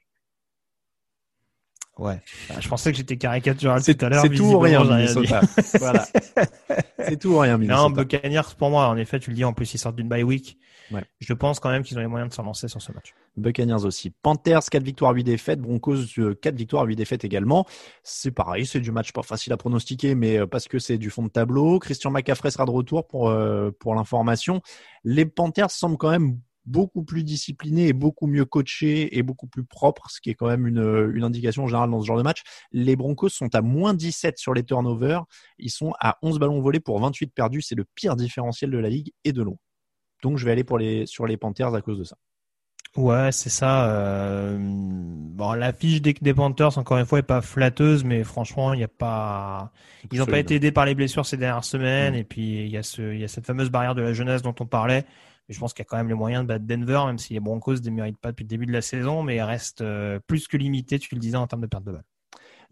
[1.98, 2.20] Ouais.
[2.60, 4.22] Je pensais que j'étais caricatural tout à l'heure.
[4.22, 4.84] c'est tout ou rien.
[4.84, 5.42] Minnesota.
[5.80, 6.06] voilà.
[7.00, 8.04] C'est tout ou rien, Non, Minnesota.
[8.04, 10.58] Buccaneers, pour moi, en effet, tu le dis, en plus, ils sortent d'une bye week.
[10.92, 11.04] Ouais.
[11.20, 13.14] Je pense quand même qu'ils ont les moyens de se relancer sur ce match.
[13.38, 14.10] Buccaneers aussi.
[14.10, 15.60] Panthers, 4 victoires, 8 défaites.
[15.60, 17.66] Broncos, euh, 4 victoires, 8 défaites également.
[18.04, 21.10] C'est pareil, c'est du match pas facile à pronostiquer, mais euh, parce que c'est du
[21.10, 21.80] fond de tableau.
[21.80, 24.62] Christian McCaffrey sera de retour pour, euh, pour l'information.
[25.04, 29.64] Les Panthers semblent quand même beaucoup plus disciplinés et beaucoup mieux coachés et beaucoup plus
[29.64, 32.42] propres, ce qui est quand même une, une indication générale dans ce genre de match.
[32.72, 35.24] Les Broncos sont à moins 17 sur les turnovers.
[35.60, 37.62] Ils sont à 11 ballons volés pour 28 perdus.
[37.62, 39.58] C'est le pire différentiel de la ligue et de long.
[40.24, 42.16] Donc je vais aller pour les, sur les Panthers à cause de ça.
[42.96, 43.90] Ouais, c'est ça.
[43.92, 48.74] euh, Bon, la fiche des, des Panthers, encore une fois, est pas flatteuse, mais franchement,
[48.74, 49.74] il n'y a pas,
[50.14, 52.18] ils n'ont pas été aidés par les blessures ces dernières semaines, Mm.
[52.18, 54.42] et puis il y a ce, il y a cette fameuse barrière de la jeunesse
[54.42, 55.04] dont on parlait.
[55.50, 57.40] Je pense qu'il y a quand même les moyens de battre Denver, même si les
[57.40, 60.58] Broncos ne déméritent pas depuis le début de la saison, mais restent euh, plus que
[60.58, 62.04] limités, tu le disais, en termes de perte de balle.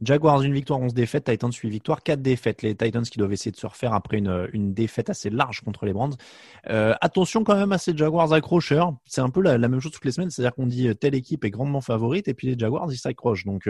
[0.02, 1.26] Jaguars, une victoire, 11 défaites.
[1.26, 2.64] Titans, 8 victoires, 4 défaites.
[2.64, 5.94] Les Titans qui doivent essayer de se refaire après une, défaite assez large contre les
[5.94, 6.10] Brands.
[6.68, 8.96] Euh, attention quand même à ces Jaguars accrocheurs.
[9.06, 10.32] C'est un peu la, même chose toutes les semaines.
[10.32, 13.46] C'est-à-dire qu'on dit euh, telle équipe est grandement favorite et puis les Jaguars, ils s'accrochent.
[13.46, 13.70] Donc,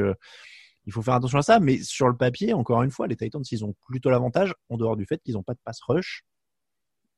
[0.85, 1.59] il faut faire attention à ça.
[1.59, 4.95] Mais sur le papier, encore une fois, les Titans, ils ont plutôt l'avantage, en dehors
[4.95, 6.23] du fait qu'ils n'ont pas de pass rush.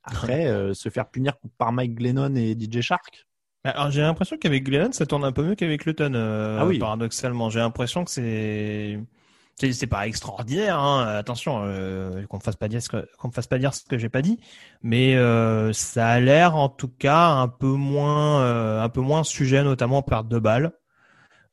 [0.06, 3.26] Après, euh, se faire punir par Mike Glennon et DJ Shark.
[3.64, 6.78] Alors j'ai l'impression qu'avec Glennon, ça tourne un peu mieux qu'avec Luton, euh, Ah oui.
[6.78, 7.49] paradoxalement.
[7.49, 8.99] J'ai l'impression que c'est
[9.58, 11.08] c'est pas extraordinaire, hein.
[11.16, 13.86] attention, euh, qu'on me fasse pas dire ce que qu'on me fasse pas dire ce
[13.86, 14.38] que j'ai pas dit,
[14.84, 15.16] mais
[15.74, 20.03] ça a l'air en tout cas un peu moins un peu moins sujet notamment aux
[20.03, 20.72] pertes de balles.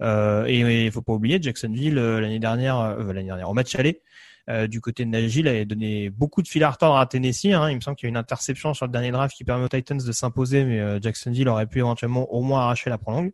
[0.02, 4.02] Et il faut pas oublier Jacksonville l'année dernière, l'année dernière au match aller
[4.50, 7.46] euh, du côté de il avait donné beaucoup de fil à retordre à Tennessee.
[7.46, 7.70] Hein.
[7.70, 9.68] Il me semble qu'il y a une interception sur le dernier draft qui permet aux
[9.68, 13.32] Titans de s'imposer, mais euh, Jacksonville aurait pu éventuellement au moins arracher la prolongue.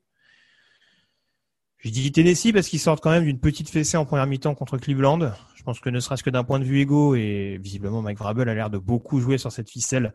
[1.78, 4.78] Je dis Tennessee parce qu'ils sortent quand même d'une petite fessée en première mi-temps contre
[4.78, 5.32] Cleveland.
[5.54, 8.48] Je pense que ne serait-ce que d'un point de vue égo, et visiblement Mike Vrabel
[8.48, 10.12] a l'air de beaucoup jouer sur cette ficelle,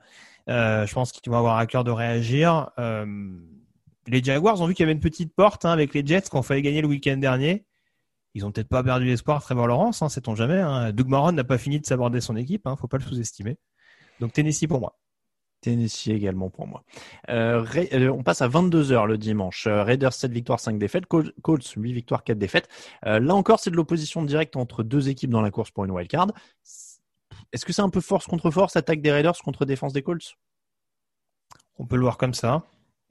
[0.49, 2.69] euh, je pense qu'ils vont avoir à cœur de réagir.
[4.07, 6.41] Les Jaguars ont vu qu'il y avait une petite porte hein, avec les Jets qu'on
[6.41, 7.65] fallait gagner le week-end dernier.
[8.33, 10.59] Ils ont peut-être pas perdu l'espoir, Trevor Lawrence, hein, sait-on jamais.
[10.59, 10.91] Hein.
[10.91, 13.57] Doug Marron n'a pas fini de s'aborder son équipe, hein, faut pas le sous-estimer.
[14.19, 14.97] Donc Tennessee pour moi.
[15.61, 16.83] Tennessee également pour moi.
[17.29, 19.65] Euh, euh, on passe à 22h le dimanche.
[19.67, 21.05] Euh, Raiders 7 victoires, 5 défaites.
[21.05, 22.67] Col- Colts 8 victoires, 4 défaites.
[23.05, 25.91] Euh, là encore, c'est de l'opposition directe entre deux équipes dans la course pour une
[25.91, 26.27] wildcard.
[27.53, 30.35] Est-ce que c'est un peu force contre force, attaque des Raiders contre défense des Colts?
[31.77, 32.63] On peut le voir comme ça.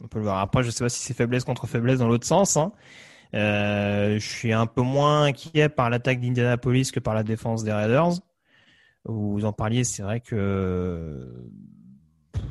[0.03, 0.39] On peut le voir.
[0.39, 2.57] Après, je sais pas si c'est faiblesse contre faiblesse dans l'autre sens.
[2.57, 2.73] hein.
[3.35, 7.73] Euh, je suis un peu moins inquiet par l'attaque d'Indianapolis que par la défense des
[7.73, 8.21] Raiders.
[9.05, 11.49] Vous en parliez, c'est vrai que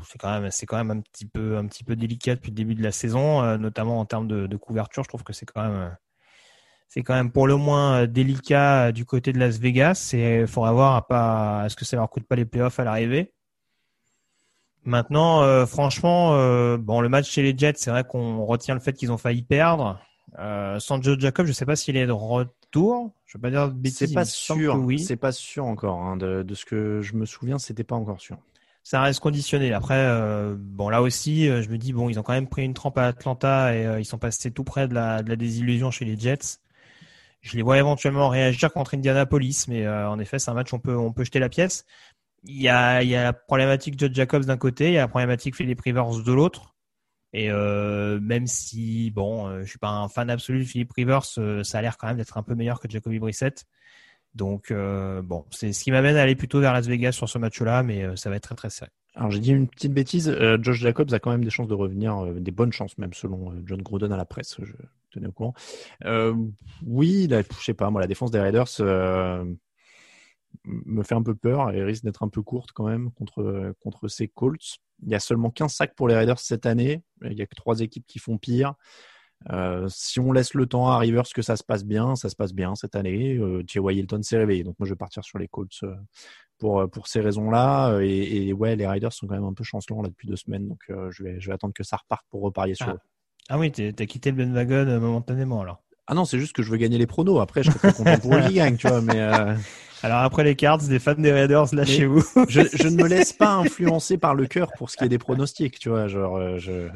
[0.04, 2.56] c'est quand même, c'est quand même un petit peu, un petit peu délicat depuis le
[2.56, 5.04] début de la saison, euh, notamment en termes de, de couverture.
[5.04, 5.96] Je trouve que c'est quand même,
[6.90, 10.12] c'est quand même pour le moins euh, délicat du côté de Las Vegas.
[10.14, 12.84] Et il faudra voir à pas, est-ce que ça leur coûte pas les playoffs à
[12.84, 13.34] l'arrivée.
[14.84, 18.80] Maintenant, euh, franchement, euh, bon, le match chez les Jets, c'est vrai qu'on retient le
[18.82, 20.00] fait qu'ils ont failli perdre.
[20.40, 23.12] Euh, sans Joe Jacob, je sais pas s'il est de retour.
[23.26, 23.98] Je veux pas dire de bêtises.
[23.98, 24.76] C'est pas sûr.
[24.76, 25.00] Oui.
[25.00, 26.00] C'est pas sûr encore.
[26.02, 26.18] hein.
[26.18, 28.38] De, de ce que je me souviens, c'était pas encore sûr.
[28.84, 29.74] Ça reste conditionné.
[29.74, 32.64] Après, euh, bon, là aussi, euh, je me dis bon, ils ont quand même pris
[32.64, 35.36] une trempe à Atlanta et euh, ils sont passés tout près de la, de la
[35.36, 36.58] désillusion chez les Jets.
[37.42, 40.80] Je les vois éventuellement réagir contre Indianapolis, mais en effet, c'est un match où on
[40.80, 41.86] peut on peut jeter la pièce.
[42.44, 45.02] Il y a il y a la problématique Joe Jacobs d'un côté, il y a
[45.02, 46.76] la problématique Philip Rivers de l'autre.
[47.34, 51.22] Et euh, même si bon, euh, je suis pas un fan absolu de Philip Rivers,
[51.38, 53.66] euh, ça a l'air quand même d'être un peu meilleur que Jacoby Brissett.
[54.36, 57.38] Donc euh, bon, c'est ce qui m'amène à aller plutôt vers Las Vegas sur ce
[57.38, 58.92] match-là, mais ça va être très très serré.
[59.16, 60.34] Alors j'ai dit une petite bêtise.
[60.62, 63.82] Josh Jacobs a quand même des chances de revenir, des bonnes chances même selon John
[63.82, 64.58] Gruden à la presse.
[64.62, 64.74] Je
[65.12, 65.54] tenais au courant.
[66.86, 68.70] Oui, la, je sais pas, moi la défense des Raiders
[70.66, 74.08] me fait un peu peur et risque d'être un peu courte quand même contre contre
[74.08, 74.78] ces Colts.
[75.04, 77.04] Il y a seulement 15 sacs pour les Raiders cette année.
[77.24, 78.76] Il y a que trois équipes qui font pire.
[79.49, 82.36] Euh, si on laisse le temps à Rivers que ça se passe bien, ça se
[82.36, 83.38] passe bien cette année.
[83.38, 83.97] Euh, T.Y.
[83.97, 85.95] Hilton s'est réveillé, donc moi je vais partir sur les Colts euh,
[86.60, 88.02] pour pour ces raisons-là.
[88.02, 90.68] Et, et ouais, les Riders sont quand même un peu chancelants là depuis deux semaines,
[90.68, 92.93] donc euh, je vais je vais attendre que ça reparte pour reparier sur Ah.
[92.93, 92.99] eux.
[93.49, 95.82] Ah oui, t'as quitté le bandwagon euh, momentanément alors.
[96.08, 97.39] Ah non, c'est juste que je veux gagner les pronos.
[97.39, 99.02] Après, je serais content pour eux qui gagnent, tu vois.
[99.02, 99.56] Mais euh,
[100.04, 102.24] Alors après les cards, des fans des Raiders, lâchez-vous.
[102.49, 105.20] je, je ne me laisse pas influencer par le cœur pour ce qui est des
[105.20, 106.08] pronostics, tu vois.
[106.08, 106.89] Genre, euh, je,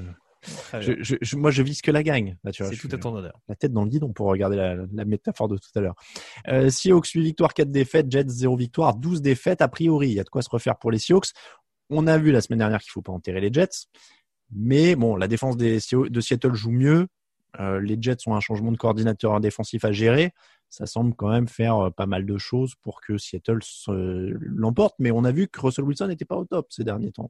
[0.81, 2.35] je, je- je- moi, je vise que la gagne.
[2.43, 3.39] Là, tu vois, C'est tout à ton honneur.
[3.47, 5.95] la tête dans le guidon pour regarder la, la métaphore de tout à l'heure.
[6.49, 9.61] Euh, Seahawks 8 victoires, 4 défaites, Jets 0 victoire, 12 défaites.
[9.61, 11.29] A priori, il y a de quoi se refaire pour les Seahawks.
[11.89, 13.85] On a vu la semaine dernière qu'il faut pas enterrer les Jets.
[14.51, 17.07] Mais bon, la défense des, de Seattle joue mieux.
[17.59, 20.33] Euh, les Jets ont un changement de coordinateur défensif à gérer.
[20.69, 24.95] Ça semble quand même faire euh, pas mal de choses pour que Seattle se- l'emporte.
[24.99, 27.29] Mais on a vu que Russell Wilson n'était pas au top ces derniers temps.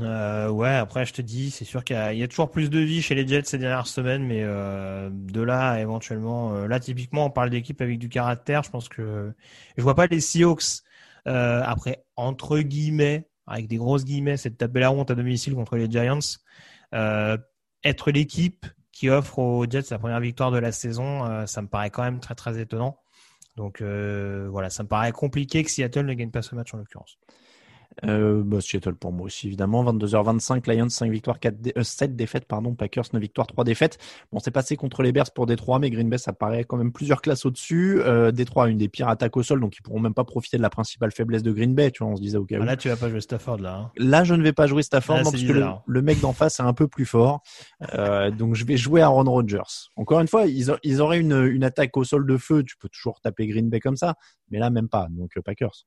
[0.00, 3.02] Euh, ouais, après je te dis, c'est sûr qu'il y, a toujours plus de vie
[3.02, 7.78] chez les Jets ces dernières semaines, mais de là éventuellement, là typiquement on parle d'équipe
[7.82, 8.62] avec du caractère.
[8.62, 9.34] Je pense que
[9.76, 10.82] je vois pas les Seahawks
[11.26, 15.76] après entre guillemets, avec des grosses guillemets, c'est de taper la honte à domicile contre
[15.76, 16.18] les Giants,
[16.92, 21.66] être l'équipe qui offre aux Jets la première victoire de la saison, euh, ça me
[21.66, 22.98] paraît quand même très très étonnant.
[23.56, 26.78] Donc euh, voilà, ça me paraît compliqué que Seattle ne gagne pas ce match en
[26.78, 27.18] l'occurrence.
[28.04, 29.84] Euh, bah, Seattle pour moi aussi, évidemment.
[29.84, 32.74] 22h25, Lions 5 victoires, 4 dé- euh, 7 défaites, pardon.
[32.74, 33.98] Packers 9 victoires, 3 défaites.
[34.32, 36.92] Bon, c'est passé contre les Bears pour Détroit, mais Green Bay, ça paraît quand même
[36.92, 38.00] plusieurs classes au-dessus.
[38.00, 40.56] Euh, Détroit a une des pires attaques au sol, donc ils pourront même pas profiter
[40.56, 42.62] de la principale faiblesse de Green Bay, tu vois, on se disait au cas où.
[42.62, 43.76] Ah, là tu vas pas jouer Stafford là.
[43.76, 43.90] Hein.
[43.98, 45.52] Là, je ne vais pas jouer Stafford non, parce que
[45.86, 47.42] le, mec d'en face est un peu plus fort.
[47.94, 49.90] Euh, donc, je vais jouer Aaron Rodgers.
[49.96, 52.62] Encore une fois, ils, a- ils auraient une, une attaque au sol de feu.
[52.64, 54.14] Tu peux toujours taper Green Bay comme ça,
[54.50, 55.08] mais là, même pas.
[55.10, 55.84] Donc, euh, Packers.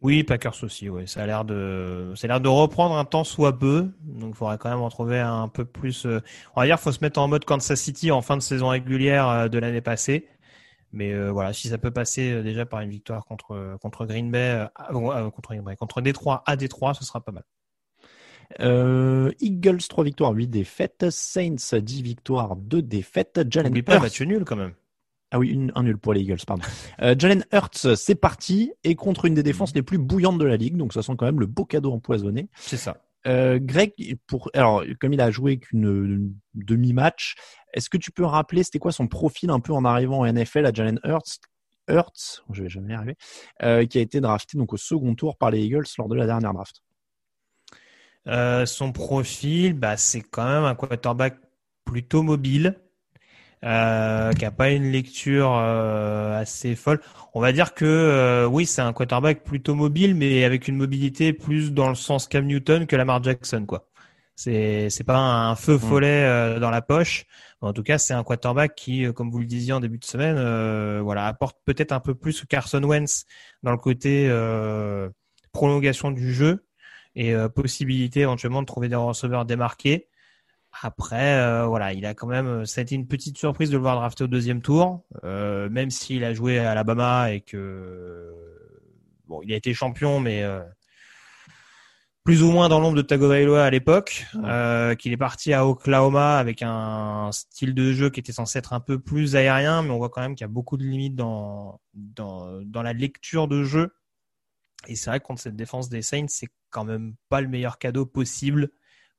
[0.00, 1.08] Oui, Packers aussi, oui.
[1.08, 3.90] Ça a l'air de, ça a l'air de reprendre un temps soit peu.
[4.02, 6.06] Donc, il faudrait quand même en trouver un peu plus.
[6.06, 6.20] euh,
[6.54, 9.28] On va dire, faut se mettre en mode Kansas City en fin de saison régulière
[9.28, 10.28] euh, de l'année passée.
[10.92, 14.30] Mais euh, voilà, si ça peut passer euh, déjà par une victoire contre contre Green
[14.30, 17.42] Bay, euh, contre Green Bay, contre Détroit à Détroit, ce sera pas mal.
[18.60, 21.10] Euh, Eagles 3 victoires, 8 défaites.
[21.10, 23.40] Saints 10 victoires, 2 défaites.
[23.50, 24.02] Jalen N'oublie pas Hurts.
[24.02, 24.72] match nul quand même.
[25.30, 26.62] Ah oui, une- un nul pour les Eagles, pardon.
[27.02, 30.56] Euh, Jalen Hurts, c'est parti et contre une des défenses les plus bouillantes de la
[30.56, 32.48] ligue, donc ça sent quand même le beau cadeau empoisonné.
[32.58, 33.04] C'est ça.
[33.26, 33.92] Euh, Greg,
[34.26, 37.34] pour alors comme il a joué qu'une une demi-match,
[37.74, 40.64] est-ce que tu peux rappeler c'était quoi son profil un peu en arrivant en NFL
[40.64, 41.40] à Jalen Hurts,
[41.90, 43.16] Hurts, je vais jamais y arriver,
[43.62, 46.26] euh, qui a été drafté donc au second tour par les Eagles lors de la
[46.26, 46.82] dernière draft?
[48.28, 51.38] Euh, son profil, bah, c'est quand même un quarterback
[51.84, 52.78] plutôt mobile,
[53.64, 57.00] euh, qui a pas une lecture euh, assez folle.
[57.34, 61.32] On va dire que euh, oui, c'est un quarterback plutôt mobile, mais avec une mobilité
[61.32, 63.88] plus dans le sens Cam Newton que Lamar Jackson, quoi.
[64.36, 67.26] C'est c'est pas un feu follet euh, dans la poche.
[67.60, 70.04] En tout cas, c'est un quarterback qui, euh, comme vous le disiez en début de
[70.04, 73.24] semaine, euh, voilà, apporte peut-être un peu plus que Carson Wentz
[73.64, 75.08] dans le côté euh,
[75.52, 76.64] prolongation du jeu
[77.16, 80.08] et euh, possibilité éventuellement de trouver des receveurs démarqués.
[80.80, 83.82] Après, euh, voilà, il a quand même, ça a été une petite surprise de le
[83.82, 88.32] voir drafté au deuxième tour, euh, même s'il a joué à Alabama et que
[89.26, 90.62] bon, il a été champion, mais euh,
[92.22, 94.26] plus ou moins dans l'ombre de Tagovailoa à l'époque,
[94.98, 98.80] qu'il est parti à Oklahoma avec un style de jeu qui était censé être un
[98.80, 101.80] peu plus aérien, mais on voit quand même qu'il y a beaucoup de limites dans
[101.94, 103.94] dans, dans la lecture de jeu.
[104.86, 107.78] Et c'est vrai que contre cette défense des Saints, c'est quand même pas le meilleur
[107.78, 108.70] cadeau possible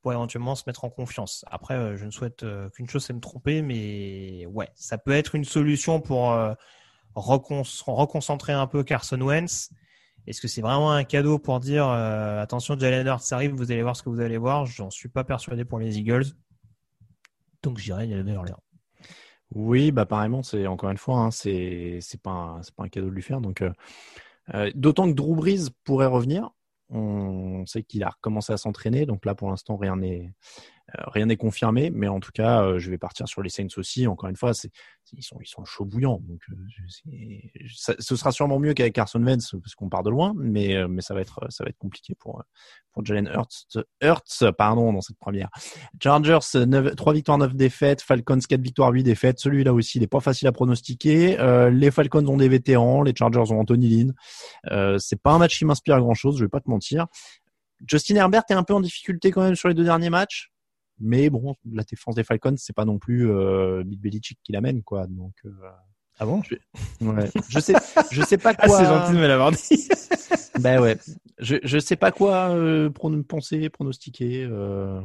[0.02, 1.44] pour éventuellement se mettre en confiance.
[1.48, 5.12] Après, euh, je ne souhaite euh, qu'une chose, c'est me tromper, mais ouais, ça peut
[5.12, 6.54] être une solution pour euh,
[7.16, 9.72] recon- reconcentrer un peu Carson Wentz.
[10.28, 13.96] Est-ce que c'est vraiment un cadeau pour dire attention, Jalen Hurts arrive, vous allez voir
[13.96, 14.66] ce que vous allez voir?
[14.66, 16.26] J'en suis pas persuadé pour les Eagles.
[17.64, 18.62] Donc j'irai y aller Orléans.
[19.56, 23.16] Oui, bah pareillement, c'est encore une fois, hein, c'est pas un, pas un cadeau de
[23.16, 23.42] lui faire.
[24.76, 26.52] D'autant que Drew Brees pourrait revenir.
[26.90, 30.34] On sait qu'il a recommencé à s'entraîner, donc là pour l'instant rien n'est
[30.98, 34.08] rien n'est confirmé, mais en tout cas, euh, je vais partir sur les Saints aussi.
[34.08, 34.52] Encore une fois,
[35.14, 39.76] ils sont ils chauds bouillants, donc euh, ce sera sûrement mieux qu'avec Carson Wentz parce
[39.76, 41.40] qu'on part de loin, mais euh, ça va être
[41.78, 42.44] compliqué pour euh,
[42.92, 45.50] pour Jalen Hurts Hurts pardon dans cette première.
[46.02, 49.40] Chargers 9, 3 victoires 9 défaites, Falcons 4 victoires 8 défaites.
[49.40, 51.40] Celui-là aussi, il n'est pas facile à pronostiquer.
[51.40, 54.14] Euh, les Falcons ont des vétérans, les Chargers ont Anthony Lynn.
[54.72, 57.08] Euh, c'est pas un match qui m'inspire grand-chose, je vais pas te mentir.
[57.88, 60.52] Justin Herbert est un peu en difficulté quand même sur les deux derniers matchs.
[61.00, 64.84] Mais bon, la défense des Falcons, c'est pas non plus euh, Big Belichick qui l'amène,
[64.84, 65.08] quoi.
[65.08, 65.52] Donc, euh,
[66.20, 66.42] Ah bon?
[66.44, 66.56] je,
[67.06, 67.30] ouais.
[67.50, 67.74] je sais,
[68.12, 68.78] je sais pas Ah, quoi.
[68.78, 69.88] c'est gentil de me l'avoir dit.
[70.62, 70.98] Ben ouais.
[71.38, 72.90] Je, je sais pas quoi euh,
[73.28, 74.44] penser, pronostiquer.
[74.44, 75.00] Euh...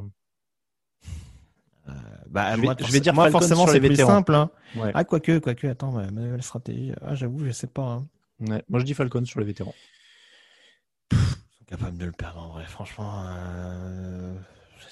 [2.28, 4.34] Bah, Je vais- moi, je vais dire moi Falcons forcément c'est plus simple.
[4.34, 4.50] Hein.
[4.74, 4.90] Ouais.
[4.94, 6.92] Ah quoique, quoique, attends, ma nouvelle stratégie.
[7.02, 7.82] Ah j'avoue, je sais pas.
[7.82, 8.08] Hein.
[8.40, 8.64] ouais.
[8.68, 9.74] Moi, je dis Falcons sur les vétérans.
[11.12, 12.64] Ils sont capables de le perdre en vrai.
[12.66, 14.34] Franchement, euh,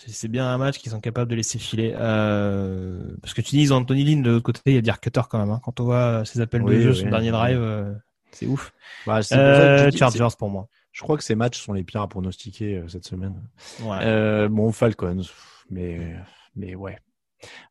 [0.06, 1.94] c'est- bien un match qu'ils sont capables de laisser filer.
[1.96, 4.80] Euh, parce que tu dis ils ont Anthony Lynn de l'autre côté, il y a
[4.82, 5.50] Dirk Cutter quand même.
[5.50, 5.60] Hein.
[5.64, 7.10] Quand on voit ses appels Oui, de jeu, oui, son oui.
[7.10, 7.92] dernier drive, euh,
[8.32, 8.72] c'est ouf.
[9.06, 10.68] Bah, c'est Euh, Chargers pour moi.
[10.92, 13.34] Je crois que ces matchs sont les pires à pronostiquer euh, cette semaine.
[13.82, 13.98] Ouais.
[14.02, 15.22] Euh, bon, Falcons,
[15.70, 16.14] mais,
[16.54, 16.98] mais ouais.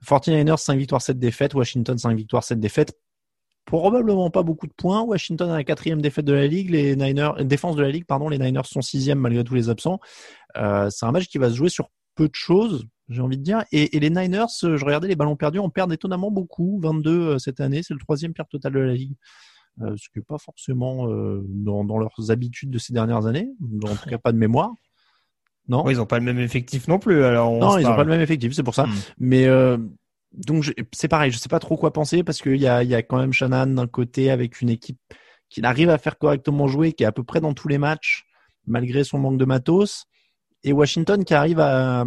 [0.06, 1.54] 49ers, 5 victoires, 7 défaites.
[1.54, 2.94] Washington, 5 victoires, 7 défaites.
[3.66, 5.02] Probablement pas beaucoup de points.
[5.04, 6.72] Washington a la quatrième défaite de la ligue.
[6.72, 8.28] Les Niners, euh, défense de la ligue, pardon.
[8.28, 10.00] Les Niners sont sixième malgré tous les absents.
[10.58, 11.90] Euh, c'est un match qui va se jouer sur
[12.22, 13.64] peu de choses, j'ai envie de dire.
[13.72, 16.80] Et, et les Niners, euh, je regardais les ballons perdus, en perdent étonnamment beaucoup.
[16.84, 17.82] 22 euh, cette année.
[17.84, 19.16] C'est le troisième pire total de la ligue.
[19.82, 23.50] Euh, ce qui n'est pas forcément euh, dans, dans leurs habitudes de ces dernières années.
[23.84, 24.72] En tout cas, pas de mémoire.
[25.68, 25.84] Non.
[25.84, 27.24] Ouais, ils ont pas le même effectif non plus.
[27.24, 28.86] Alors on Non, ils n'ont pas le même effectif, c'est pour ça.
[28.86, 28.94] Hmm.
[29.18, 29.78] Mais euh,
[30.34, 33.04] donc c'est pareil, je sais pas trop quoi penser parce qu'il y a, y a
[33.04, 35.00] quand même Shannon d'un côté avec une équipe
[35.50, 38.26] qui arrive à faire correctement jouer, qui est à peu près dans tous les matchs
[38.68, 40.06] malgré son manque de matos,
[40.64, 42.06] et Washington qui arrive à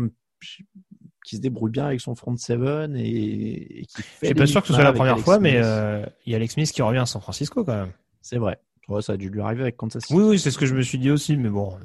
[1.25, 4.19] qui se débrouille bien avec son front seven et, et qui fait.
[4.23, 6.35] Je suis pas sûr que ce soit la première Alex fois, mais euh, il y
[6.35, 7.93] a Alex Smith qui revient à San Francisco quand même.
[8.21, 8.59] c'est vrai.
[8.89, 10.15] Ouais, ça a dû lui arriver avec Kansas City.
[10.15, 11.79] Oui, oui, c'est ce que je me suis dit aussi, mais bon,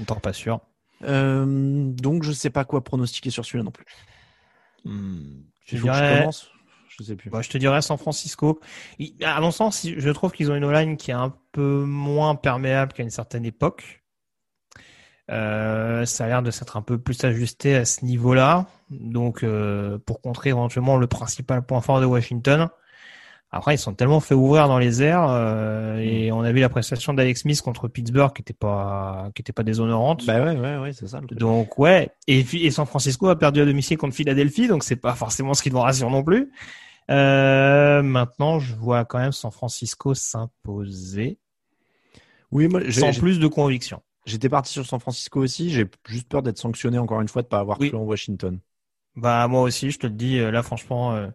[0.00, 0.60] on t'en pas sûr.
[1.02, 1.44] Euh,
[1.92, 3.84] donc je sais pas quoi pronostiquer sur celui-là non plus.
[4.84, 4.90] Je
[5.72, 6.48] que je dirais- commence?
[6.88, 7.30] Je sais plus.
[7.30, 8.60] Bah, je te dirais San Francisco.
[9.24, 12.92] À mon sens, je trouve qu'ils ont une O-line qui est un peu moins perméable
[12.92, 13.99] qu'à une certaine époque.
[15.30, 18.66] Euh, ça a l'air de s'être un peu plus ajusté à ce niveau-là.
[18.90, 22.68] Donc, euh, pour contrer éventuellement le principal point fort de Washington.
[23.52, 26.68] Après, ils sont tellement fait ouvrir dans les airs euh, et on a vu la
[26.68, 30.24] prestation d'Alex Smith contre Pittsburgh qui était pas qui était pas déshonorante.
[30.24, 31.20] Bah ouais, ouais, ouais, c'est ça.
[31.20, 31.38] Le truc.
[31.38, 35.14] Donc ouais, et, et San Francisco a perdu à domicile contre Philadelphie, donc c'est pas
[35.16, 36.52] forcément ce qui nous rassure non plus.
[37.10, 41.38] Euh, maintenant, je vois quand même San Francisco s'imposer
[42.52, 44.00] Oui, moi, j'ai- sans plus de conviction.
[44.26, 45.70] J'étais parti sur San Francisco aussi.
[45.70, 47.88] J'ai juste peur d'être sanctionné encore une fois de pas avoir Oui.
[47.88, 48.60] cru en Washington.
[49.16, 50.38] Bah moi aussi, je te le dis.
[50.38, 51.26] euh, Là, franchement, euh,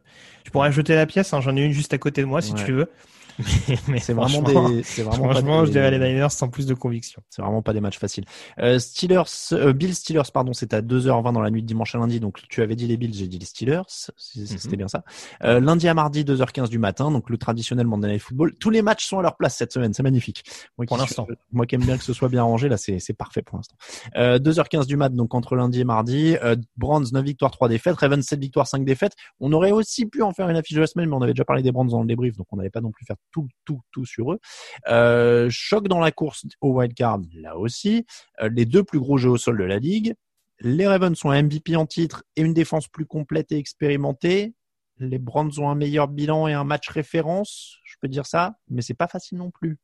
[0.45, 1.33] je pourrais jeter la pièce.
[1.33, 2.63] hein, J'en ai une juste à côté de moi, si Ouais.
[2.65, 2.89] tu veux.
[3.67, 6.47] Mais, mais C'est vraiment des, c'est vraiment pas Franchement, des- je dirais les Niners sans
[6.47, 7.21] plus de conviction.
[7.29, 8.23] C'est vraiment pas des matchs faciles.
[8.59, 11.97] Euh, Steelers, euh, Bills Steelers, pardon, c'est à 2h20 dans la nuit de dimanche à
[11.97, 12.21] lundi.
[12.21, 13.81] Donc tu avais dit les Bills, j'ai dit les Steelers.
[13.89, 14.57] si- si Mhm.
[14.57, 15.03] C'était bien ça.
[15.43, 17.11] Euh, lundi à mardi, 2h15 du matin.
[17.11, 18.53] Donc le traditionnel Monday Night Football.
[18.57, 19.93] Tous les matchs sont à leur place cette semaine.
[19.93, 20.45] C'est magnifique.
[20.77, 21.25] Moi, Pour l'instant.
[21.25, 23.57] suis- moi qui aime bien que ce soit bien rangé, là, c'est, c'est parfait pour
[23.57, 23.75] l'instant.
[24.15, 26.37] Euh, 2h15 du mat, donc entre lundi et mardi.
[26.41, 27.95] Euh, Brands, 9 victoires, 3 défaites.
[27.95, 29.13] Ravens, 7 victoires, 5 défaites.
[29.39, 31.45] On aurait aussi pu en faire une affiche de la semaine, mais on avait déjà
[31.45, 33.81] parlé des Brands dans le débrief, donc on n'allait pas non plus faire tout, tout,
[33.91, 34.39] tout sur eux.
[34.87, 38.05] Euh, choc dans la course au wildcard, là aussi.
[38.41, 40.13] Euh, les deux plus gros jeux au sol de la ligue.
[40.59, 44.53] Les Ravens sont un MVP en titre et une défense plus complète et expérimentée.
[44.97, 47.77] Les Browns ont un meilleur bilan et un match référence.
[47.83, 49.77] Je peux dire ça, mais c'est pas facile non plus.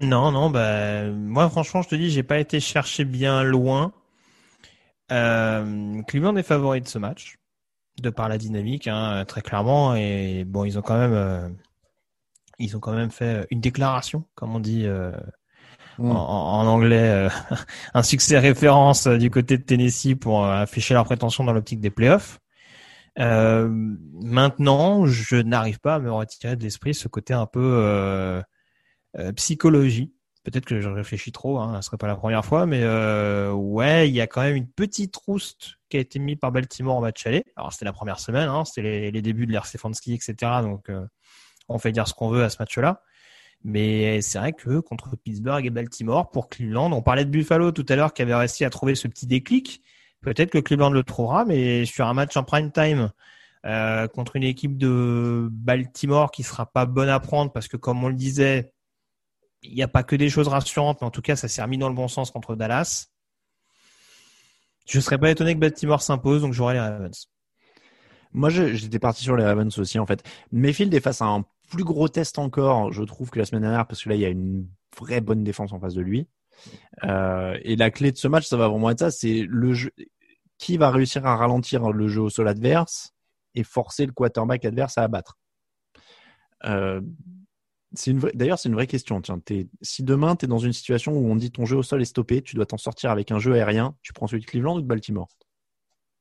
[0.00, 3.94] Non, non, bah moi franchement, je te dis, j'ai pas été chercher bien loin.
[5.12, 7.38] Euh, Cleveland est favori de ce match,
[8.02, 9.94] de par la dynamique, hein, très clairement.
[9.94, 11.48] Et bon, ils ont quand même, euh,
[12.58, 15.12] ils ont quand même fait une déclaration, comme on dit euh,
[15.98, 16.10] Mm.
[16.10, 17.28] en, anglais, euh,
[17.94, 21.80] un succès référence euh, du côté de Tennessee pour euh, afficher leurs prétentions dans l'optique
[21.80, 22.38] des playoffs.
[23.18, 23.68] Euh,
[24.12, 28.42] maintenant, je n'arrive pas à me retirer de l'esprit ce côté un peu euh,
[29.18, 30.12] euh, psychologie.
[30.46, 34.08] Peut-être que je réfléchis trop, hein, ce serait pas la première fois, mais euh, ouais,
[34.08, 37.00] il y a quand même une petite rouste qui a été mise par Baltimore en
[37.00, 37.42] match aller.
[37.56, 40.36] Alors c'était la première semaine, hein, c'était les, débuts de l'ère Stefanski, etc.
[40.62, 41.04] Donc euh,
[41.68, 43.02] on fait dire ce qu'on veut à ce match-là.
[43.64, 47.86] Mais c'est vrai que contre Pittsburgh et Baltimore, pour Cleveland, on parlait de Buffalo tout
[47.88, 49.82] à l'heure qui avait réussi à trouver ce petit déclic.
[50.20, 53.10] Peut-être que Cleveland le trouvera, mais sur un match en prime time
[53.64, 58.04] euh, contre une équipe de Baltimore qui sera pas bonne à prendre parce que comme
[58.04, 58.70] on le disait,
[59.66, 61.78] il n'y a pas que des choses rassurantes, mais en tout cas ça s'est remis
[61.78, 63.08] dans le bon sens contre Dallas.
[64.86, 67.28] Je serais pas étonné que Baltimore s'impose, donc j'aurai les Ravens.
[68.32, 70.22] Moi, j'étais parti sur les Ravens aussi, en fait.
[70.52, 73.86] Mayfield est face à un plus gros test encore, je trouve, que la semaine dernière,
[73.86, 76.28] parce que là, il y a une vraie bonne défense en face de lui.
[77.04, 79.90] Euh, et la clé de ce match, ça va vraiment être ça, c'est le jeu.
[80.58, 83.12] Qui va réussir à ralentir le jeu au sol adverse
[83.54, 85.36] et forcer le quarterback adverse à abattre
[86.64, 87.00] euh,
[88.18, 88.32] vraie...
[88.34, 89.20] D'ailleurs, c'est une vraie question.
[89.20, 89.40] Tiens,
[89.82, 92.06] si demain, tu es dans une situation où on dit ton jeu au sol est
[92.06, 94.80] stoppé, tu dois t'en sortir avec un jeu aérien, tu prends celui de Cleveland ou
[94.80, 95.28] de Baltimore?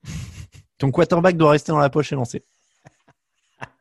[0.78, 2.44] Ton quarterback doit rester dans la poche et lancer.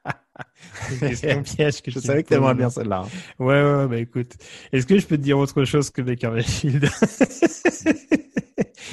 [1.01, 3.05] Question piège que Je savais que t'aimerais bien celle-là.
[3.05, 3.09] hein.
[3.39, 4.35] Ouais, ouais, bah écoute.
[4.73, 6.89] Est-ce que je peux te dire autre chose que Baker Mayfield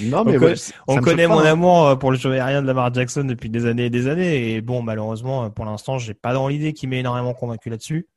[0.03, 0.53] Non, On mais ouais,
[0.87, 1.51] On connaît pas, mon hein.
[1.51, 4.53] amour euh, pour le jeu aérien de Lamar Jackson depuis des années et des années.
[4.53, 8.07] Et bon, malheureusement, euh, pour l'instant, j'ai pas dans l'idée qui m'ait énormément convaincu là-dessus.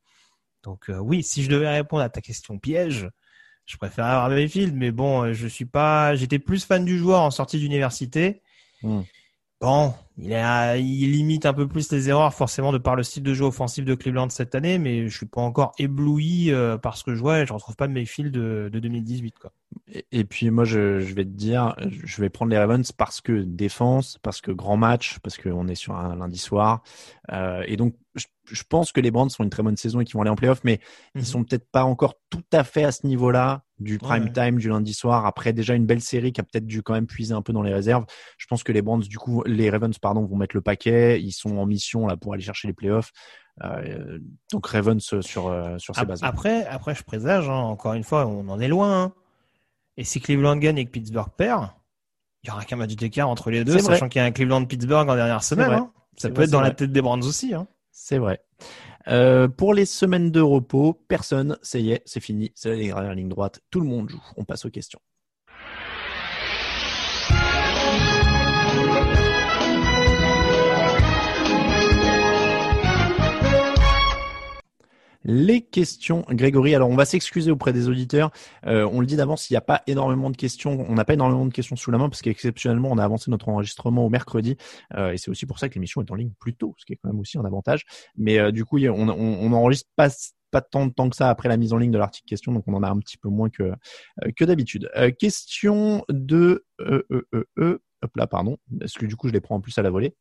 [0.65, 3.09] Donc euh, oui, si je devais répondre à ta question piège,
[3.67, 4.75] je préfère avoir Mayfield.
[4.75, 6.17] Mais bon, euh, je suis pas.
[6.17, 8.43] J'étais plus fan du joueur en sortie d'université.
[8.83, 9.03] Hmm.
[9.61, 13.23] Bon, il, a, il limite un peu plus les erreurs forcément de par le style
[13.23, 16.97] de jeu offensif de Cleveland cette année, mais je suis pas encore ébloui euh, par
[16.97, 19.53] ce que je vois et je retrouve pas de Mayfield de, de 2018 quoi.
[19.93, 23.21] Et, et puis moi, je, je vais te dire, je vais prendre les Ravens parce
[23.21, 26.83] que défense, parce que grand match, parce qu'on est sur un lundi soir.
[27.33, 30.05] Euh, et donc, je, je pense que les Brands font une très bonne saison et
[30.05, 30.79] qu'ils vont aller en playoff, mais
[31.17, 31.23] Mhm.
[31.23, 34.33] ils sont peut-être pas encore tout à fait à ce niveau-là du prime Ouais.
[34.33, 35.27] time du lundi soir.
[35.27, 37.63] Après déjà une belle série qui a peut-être dû quand même puiser un peu dans
[37.63, 38.05] les réserves.
[38.39, 41.19] Je pense que les Brands, du coup, les Ravens, pardon, vont mettre le paquet.
[41.21, 43.11] Ils sont en mission là pour aller chercher les playoffs.
[43.63, 44.19] Euh,
[44.53, 46.23] donc Ravens sur euh, sur ces bases.
[46.23, 49.05] Après, après, je présage, hein, encore une fois, on en est loin.
[49.05, 49.13] hein.
[49.97, 51.71] Et si Cleveland gagne et que Pittsburgh perd,
[52.43, 55.09] il y aura qu'un match d'écart entre les deux, sachant qu'il y a un Cleveland-Pittsburgh
[55.09, 55.73] en dernière semaine.
[55.73, 55.91] hein.
[56.19, 57.55] Ça peut vrai, être dans la tête des Brands aussi.
[57.91, 58.41] C'est vrai.
[59.09, 63.15] Euh, pour les semaines de repos, personne, ça y est, c'est fini, c'est la dernière
[63.15, 64.23] ligne droite, tout le monde joue.
[64.37, 65.01] On passe aux questions.
[75.25, 76.75] Les questions, Grégory.
[76.75, 78.31] Alors, on va s'excuser auprès des auditeurs.
[78.67, 80.85] Euh, on le dit d'avance, il n'y a pas énormément de questions.
[80.89, 83.49] On n'a pas énormément de questions sous la main parce qu'exceptionnellement, on a avancé notre
[83.49, 84.57] enregistrement au mercredi.
[84.95, 86.93] Euh, et c'est aussi pour ça que l'émission est en ligne plus tôt, ce qui
[86.93, 87.85] est quand même aussi un avantage.
[88.17, 90.11] Mais euh, du coup, on, on, on enregistre pas
[90.55, 92.63] pas tant de temps que ça après la mise en ligne de l'article question, donc
[92.69, 93.75] on en a un petit peu moins que euh,
[94.37, 94.89] que d'habitude.
[94.97, 97.03] Euh, question de euh,
[97.57, 100.15] hop là, pardon, parce que du coup je les prends en plus à la volée?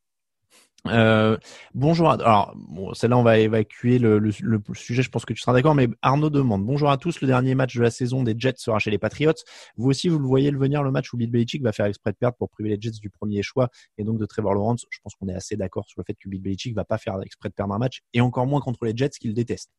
[0.87, 1.37] Euh,
[1.73, 2.09] bonjour.
[2.09, 2.13] À...
[2.15, 5.01] Alors, bon, celle-là, on va évacuer le, le, le, sujet.
[5.01, 5.75] Je pense que tu seras d'accord.
[5.75, 7.21] Mais Arnaud demande bonjour à tous.
[7.21, 9.33] Le dernier match de la saison des Jets sera chez les Patriots.
[9.77, 12.11] Vous aussi, vous le voyez le venir le match où Bill Belichick va faire exprès
[12.11, 14.85] de perdre pour priver les Jets du premier choix et donc de Trevor Lawrence.
[14.89, 17.15] Je pense qu'on est assez d'accord sur le fait que Bill Belichick va pas faire
[17.21, 19.71] exprès de perdre un match et encore moins contre les Jets qu'il déteste.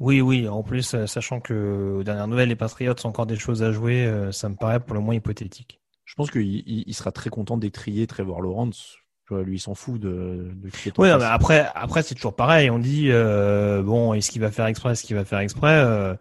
[0.00, 0.48] Oui, oui.
[0.48, 3.72] En plus, euh, sachant que aux dernières nouvelles, les Patriots ont encore des choses à
[3.72, 5.80] jouer, euh, ça me paraît pour le moins hypothétique.
[6.04, 8.96] Je pense qu'il il sera très content d'étrier Trevor Lawrence
[9.30, 12.70] lui, il s'en fout de, de Oui, après, après c'est toujours pareil.
[12.70, 16.14] On dit euh, bon, est-ce qu'il va faire exprès, est-ce qu'il va faire exprès euh,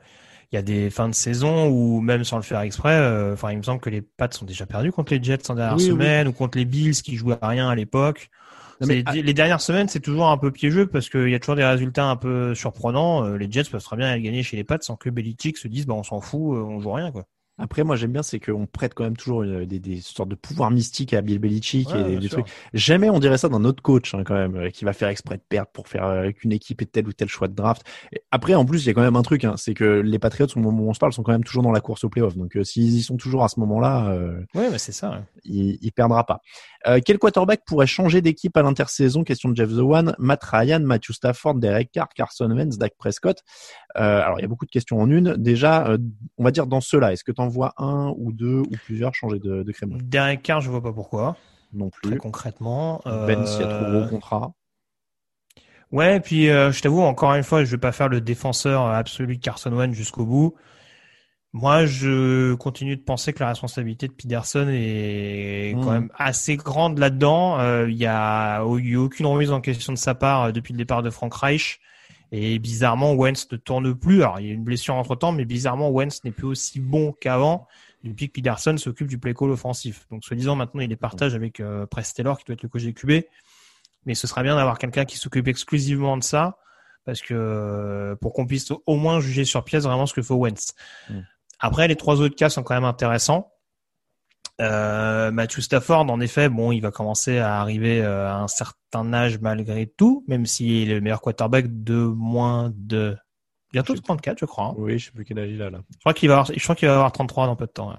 [0.51, 3.51] Il y a des fins de saison où même sans le faire exprès, euh, enfin,
[3.51, 6.27] il me semble que les Pats sont déjà perdus contre les Jets en dernière semaine
[6.27, 8.29] ou contre les Bills qui jouaient à rien à l'époque.
[8.81, 12.05] Les dernières semaines, c'est toujours un peu piégeux parce qu'il y a toujours des résultats
[12.05, 13.27] un peu surprenants.
[13.29, 15.85] Les Jets peuvent très bien aller gagner chez les Pats sans que Belichick se dise
[15.85, 17.23] bah on s'en fout, on joue rien quoi.
[17.59, 20.69] Après, moi, j'aime bien, c'est qu'on prête quand même toujours des, des, sortes de pouvoirs
[20.69, 22.45] mystiques à Bill Belichick et des trucs.
[22.73, 25.37] Jamais on dirait ça d'un autre coach, hein, quand même, euh, qui va faire exprès
[25.37, 27.83] de perdre pour faire euh, qu'une équipe ait tel ou tel choix de draft.
[28.11, 30.19] Et après, en plus, il y a quand même un truc, hein, c'est que les
[30.19, 32.09] Patriots, au moment où on se parle, sont quand même toujours dans la course au
[32.09, 32.35] playoff.
[32.35, 35.23] Donc, euh, s'ils y sont toujours à ce moment-là, euh, ouais, bah c'est ça.
[35.43, 36.41] Il, il, perdra pas.
[36.85, 39.23] Euh, quel quarterback pourrait changer d'équipe à l'intersaison?
[39.23, 40.15] Question de Jeff The One.
[40.19, 43.43] Matt Ryan, Matthew Stafford, Derek Carr, Carson Wentz, Dak Prescott.
[43.95, 45.35] alors, il y a beaucoup de questions en une.
[45.37, 45.97] Déjà,
[46.37, 49.15] on va dire dans ceux-là, est-ce que tu en vois un ou deux ou plusieurs
[49.15, 51.37] changer de, de crémeau Derek Carr, je vois pas pourquoi.
[51.73, 52.11] Non plus.
[52.11, 53.01] Très concrètement.
[53.05, 54.53] Ben, s'il y a trop gros contrat.
[55.91, 59.37] Ouais, puis euh, je t'avoue, encore une fois, je vais pas faire le défenseur absolu
[59.37, 60.55] de Carson Wentz jusqu'au bout.
[61.53, 66.99] Moi, je continue de penser que la responsabilité de Peterson est quand même assez grande
[66.99, 67.59] là-dedans.
[67.59, 70.77] Euh, il y a eu aucune remise en question de sa part euh, depuis le
[70.77, 71.79] départ de Frank Reich.
[72.31, 74.21] Et bizarrement, Wentz ne tourne plus.
[74.21, 77.13] Alors, il y a une blessure entre temps, mais bizarrement, Wentz n'est plus aussi bon
[77.13, 77.67] qu'avant
[78.03, 80.07] depuis que Peterson s'occupe du play call offensif.
[80.11, 82.83] Donc, soi-disant, maintenant, il est partage avec euh, Press Taylor, qui doit être le coach
[82.83, 83.23] des QB.
[84.05, 86.57] Mais ce serait bien d'avoir quelqu'un qui s'occupe exclusivement de ça,
[87.05, 90.33] parce que euh, pour qu'on puisse au moins juger sur pièce vraiment ce que fait
[90.33, 90.73] Wentz.
[91.09, 91.19] Mm.
[91.59, 93.51] Après, les trois autres cas sont quand même intéressants.
[94.59, 99.13] Euh, Matthew Stafford, en effet, bon, il va commencer à arriver euh, à un certain
[99.13, 103.15] âge malgré tout, même s'il est le meilleur quarterback de moins de
[103.71, 104.65] bientôt 34, je crois.
[104.65, 104.75] Hein.
[104.77, 105.79] Oui, je sais plus quel âge il a là.
[105.93, 107.95] Je crois qu'il va avoir, je crois qu'il va avoir 33 dans peu de temps.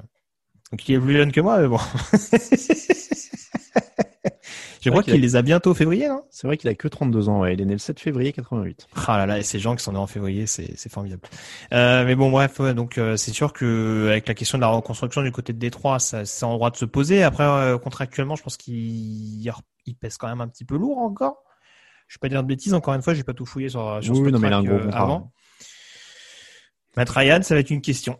[0.72, 1.78] Donc il est plus jeune que moi, mais bon.
[4.80, 6.22] Je crois qu'il les a bientôt février, non?
[6.30, 7.54] C'est vrai qu'il a que 32 ans, ouais.
[7.54, 8.86] Il est né le 7 février 88.
[9.06, 11.22] Ah là là, et ces gens qui sont nés en février, c'est formidable.
[11.72, 15.22] Euh, mais bon, bref, donc euh, c'est sûr que avec la question de la reconstruction
[15.22, 17.22] du côté de Détroit, ça c'est en droit de se poser.
[17.22, 19.50] Après, euh, contractuellement, je pense qu'il
[19.88, 21.42] il pèse quand même un petit peu lourd encore.
[22.08, 24.14] Je vais pas dire de bêtises, encore une fois, j'ai pas tout fouillé sur, sur
[24.14, 25.30] oui, ce non, mais il a un gros euh, avant.
[26.96, 28.18] Matt Ryan, ça va être une question.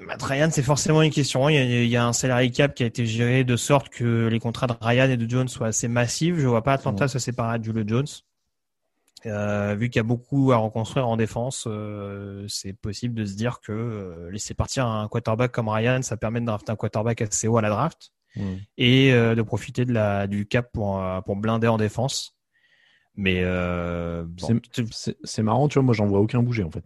[0.00, 1.48] Matt Ryan, c'est forcément une question.
[1.48, 3.88] Il y, a, il y, a, un salary cap qui a été géré de sorte
[3.88, 6.36] que les contrats de Ryan et de Jones soient assez massifs.
[6.38, 8.06] Je vois pas Atlanta se séparer de Julio Jones.
[9.26, 13.34] Euh, vu qu'il y a beaucoup à reconstruire en défense, euh, c'est possible de se
[13.34, 17.22] dire que euh, laisser partir un quarterback comme Ryan, ça permet de drafter un quarterback
[17.22, 18.54] assez haut à la draft mm.
[18.76, 22.36] et de profiter de la, du cap pour, pour blinder en défense.
[23.16, 24.60] Mais bon.
[25.24, 26.84] c'est marrant, tu vois, moi j'en vois aucun bouger en fait.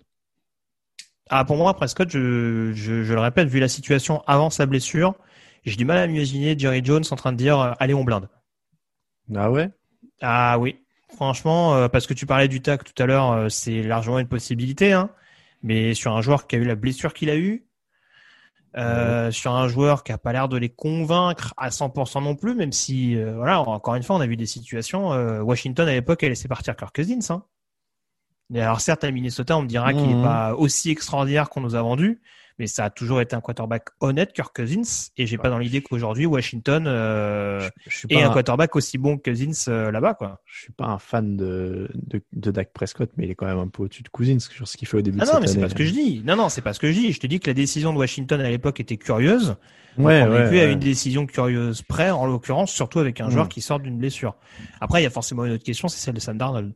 [1.30, 5.14] Ah, pour moi, Prescott, je, je, je, le répète, vu la situation avant sa blessure,
[5.64, 8.28] j'ai du mal à m'imaginer Jerry Jones en train de dire euh, allez on blinde.
[9.34, 9.70] Ah ouais?
[10.20, 10.76] Ah oui.
[11.14, 14.28] Franchement, euh, parce que tu parlais du tac tout à l'heure, euh, c'est largement une
[14.28, 15.10] possibilité, hein.
[15.62, 17.68] Mais sur un joueur qui a eu la blessure qu'il a eue,
[18.74, 22.72] sur un joueur qui a pas l'air de les convaincre à 100% non plus, même
[22.72, 25.10] si, voilà, encore une fois, on a vu des situations.
[25.42, 27.20] Washington à l'époque, elle laissé partir Kirk Cousins.
[27.30, 27.44] Hein.
[28.60, 30.22] Alors certes, à Minnesota, on me dira qu'il n'est mmh.
[30.22, 32.20] pas aussi extraordinaire qu'on nous a vendu,
[32.58, 35.80] mais ça a toujours été un quarterback honnête, Kirk Cousins, et j'ai pas dans l'idée
[35.80, 37.68] qu'aujourd'hui Washington euh,
[38.10, 38.30] est un...
[38.30, 40.40] quarterback aussi bon que Cousins euh, là-bas, quoi.
[40.44, 43.58] Je suis pas un fan de, de, de Dak Prescott, mais il est quand même
[43.58, 45.42] un peu au-dessus de Cousins sur ce qu'il fait au début ah de non, cette
[45.42, 46.22] mais c'est pas ce que je dis.
[46.24, 47.12] Non, non, c'est pas ce que je dis.
[47.12, 49.56] Je te dis que la décision de Washington à l'époque était curieuse.
[49.98, 50.62] Ouais, on ouais, est plus ouais.
[50.62, 53.30] à une décision curieuse près, en l'occurrence, surtout avec un Mm.
[53.30, 54.36] joueur qui sort d'une blessure.
[54.80, 56.72] Après, il y a forcément une autre question, c'est celle de Sam Darnold.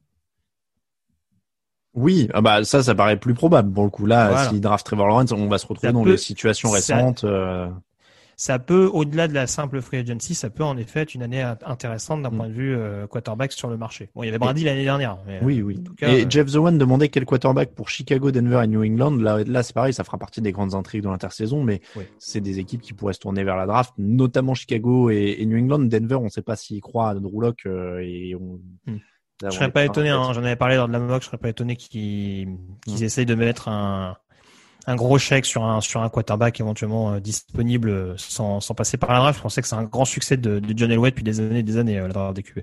[1.97, 4.07] Oui, ah bah ça, ça paraît plus probable pour le coup.
[4.07, 4.49] Là, Voilà.
[4.51, 7.25] s'il draft Trevor Lawrence, on va se retrouver Ça dans peut- des situations ça- récentes.
[7.25, 7.69] euh,
[8.39, 11.41] ça peut, au-delà de la simple free agency, ça peut en effet être une année
[11.41, 12.37] int- intéressante d'un Mm.
[12.37, 14.11] point de vue euh, quarterback sur le marché.
[14.15, 15.17] Bon, il y avait Brady l'année dernière.
[15.27, 15.79] Mais, Oui, oui.
[15.81, 18.67] en tout cas, Et euh, Jeff The One demandait quel quarterback pour Chicago, Denver et
[18.67, 19.17] New England.
[19.17, 22.03] Là, là c'est pareil, ça fera partie des grandes intrigues de l'intersaison, mais Oui.
[22.19, 25.57] c'est des équipes qui pourraient se tourner vers la draft, notamment Chicago et, et New
[25.59, 25.79] England.
[25.89, 28.61] Denver, on ne sait pas s'il croit à Drew Lock euh, et on.
[28.87, 28.99] Hmm.
[29.43, 31.39] Là, je serais pas étonné, hein, j'en avais parlé lors de la mock, je serais
[31.39, 33.03] pas étonné qu'ils qu'ils Mm.
[33.05, 34.17] essayent de mettre un,
[34.87, 38.99] un gros chèque sur un, sur un quarterback éventuellement euh, disponible euh, sans, sans passer
[38.99, 39.39] par la draft.
[39.39, 41.63] Je pensais que c'est un grand succès de, de John Elway depuis des années et
[41.65, 42.61] des années, euh, la draft des QB.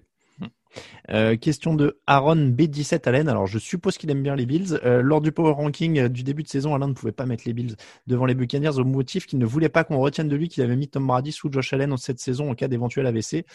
[1.09, 3.27] Euh, question de Aaron B17 Allen.
[3.27, 4.79] Alors, je suppose qu'il aime bien les Bills.
[4.83, 7.43] Euh, lors du power ranking euh, du début de saison, Allen ne pouvait pas mettre
[7.45, 7.75] les Bills
[8.07, 10.75] devant les Buccaneers au motif qu'il ne voulait pas qu'on retienne de lui qu'il avait
[10.75, 13.45] mis Tom Brady sous Josh Allen en cette saison en cas d'éventuel AVC.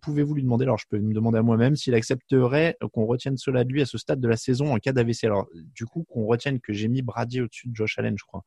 [0.00, 3.64] Pouvez-vous lui demander, alors je peux me demander à moi-même, s'il accepterait qu'on retienne cela
[3.64, 5.24] de lui à ce stade de la saison en cas d'AVC.
[5.24, 8.44] Alors, du coup, qu'on retienne que j'ai mis Brady au-dessus de Josh Allen, je crois.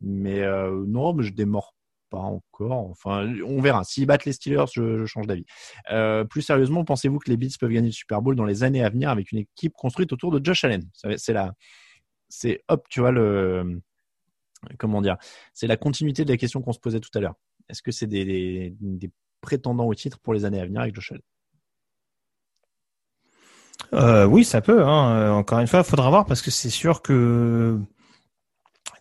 [0.00, 0.42] Mais
[0.86, 1.74] non, mais je démords
[2.10, 2.90] pas encore.
[2.90, 3.84] Enfin, on verra.
[3.84, 5.44] S'ils battent les Steelers, je, change d'avis.
[5.90, 8.84] Euh, plus sérieusement, pensez-vous que les Bills peuvent gagner le Super Bowl dans les années
[8.84, 10.82] à venir avec une équipe construite autour de Josh Allen?
[11.16, 11.52] C'est la,
[12.28, 13.80] c'est hop, tu vois le,
[14.78, 15.16] comment dire,
[15.52, 17.34] c'est la continuité de la question qu'on se posait tout à l'heure.
[17.68, 18.74] Est-ce que c'est des,
[19.40, 21.22] prétendants au titre pour les années à venir avec Josh Allen?
[23.94, 24.84] Euh, Oui, ça peut.
[24.84, 25.32] Hein.
[25.32, 27.78] Encore une fois, il faudra voir parce que c'est sûr que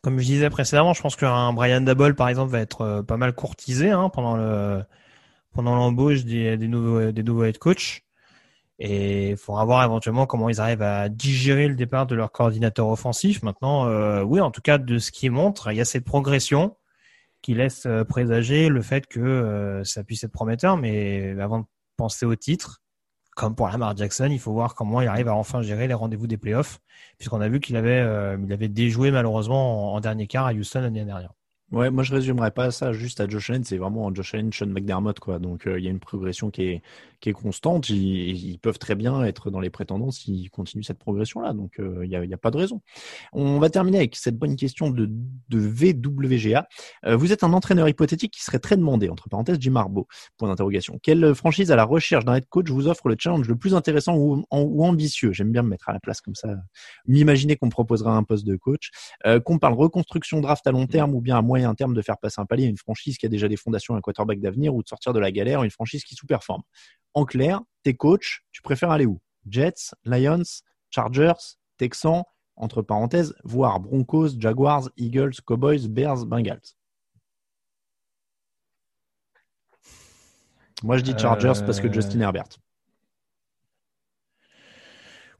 [0.01, 3.17] comme je disais précédemment, je pense qu'un Brian Dabble, par exemple, va être euh, pas
[3.17, 4.83] mal courtisé hein, pendant le
[5.53, 8.03] pendant l'embauche des, des nouveaux des nouveaux head coach.
[8.79, 12.87] Et il faudra voir éventuellement comment ils arrivent à digérer le départ de leur coordinateur
[12.87, 13.41] offensif.
[13.41, 16.77] Maintenant, euh, oui, en tout cas, de ce qui montre, il y a cette progression
[17.41, 20.77] qui laisse euh, présager le fait que euh, ça puisse être prometteur.
[20.77, 21.65] Mais avant de
[21.97, 22.81] penser au titre,
[23.37, 26.25] comme pour Lamar Jackson, il faut voir comment il arrive à enfin gérer les rendez-vous
[26.25, 26.79] des playoffs,
[27.19, 30.53] puisqu'on a vu qu'il avait, euh, il avait déjoué malheureusement en, en dernier quart à
[30.53, 31.33] Houston l'année dernière.
[31.73, 34.67] Ouais, moi je résumerais pas ça juste à Josh Allen, c'est vraiment Josh Allen, Sean
[34.67, 35.37] McDermott quoi.
[35.37, 36.81] Donc euh, il y a une progression qui est
[37.19, 37.89] qui est constante.
[37.89, 41.51] Ils, ils, peuvent très bien être dans les prétendants s'ils continuent cette progression là.
[41.51, 42.81] Donc euh, il y, a, y, a, pas de raison.
[43.33, 46.67] On va terminer avec cette bonne question de, de VWGA.
[47.05, 50.07] Euh, vous êtes un entraîneur hypothétique qui serait très demandé entre parenthèses Jim Harbaugh.
[50.37, 50.99] Point d'interrogation.
[51.03, 54.15] Quelle franchise à la recherche d'un head coach vous offre le challenge le plus intéressant
[54.15, 55.33] ou, ou ambitieux?
[55.33, 56.49] J'aime bien me mettre à la place comme ça.
[57.07, 58.91] M'imaginer qu'on me proposera un poste de coach.
[59.25, 62.01] Euh, qu'on parle reconstruction draft à long terme ou bien à moyen moyen terme de
[62.01, 64.75] faire passer un palier à une franchise qui a déjà des fondations, un quarterback d'avenir
[64.75, 66.61] ou de sortir de la galère, une franchise qui sous-performe.
[67.13, 69.19] En clair, tes coachs, tu préfères aller où?
[69.49, 70.43] Jets, Lions,
[70.89, 72.23] Chargers, Texans,
[72.55, 76.75] entre parenthèses, voire Broncos, Jaguars, Eagles, Cowboys, Bears, Bengals.
[80.83, 81.65] Moi, je dis Chargers euh...
[81.65, 82.49] parce que Justin Herbert.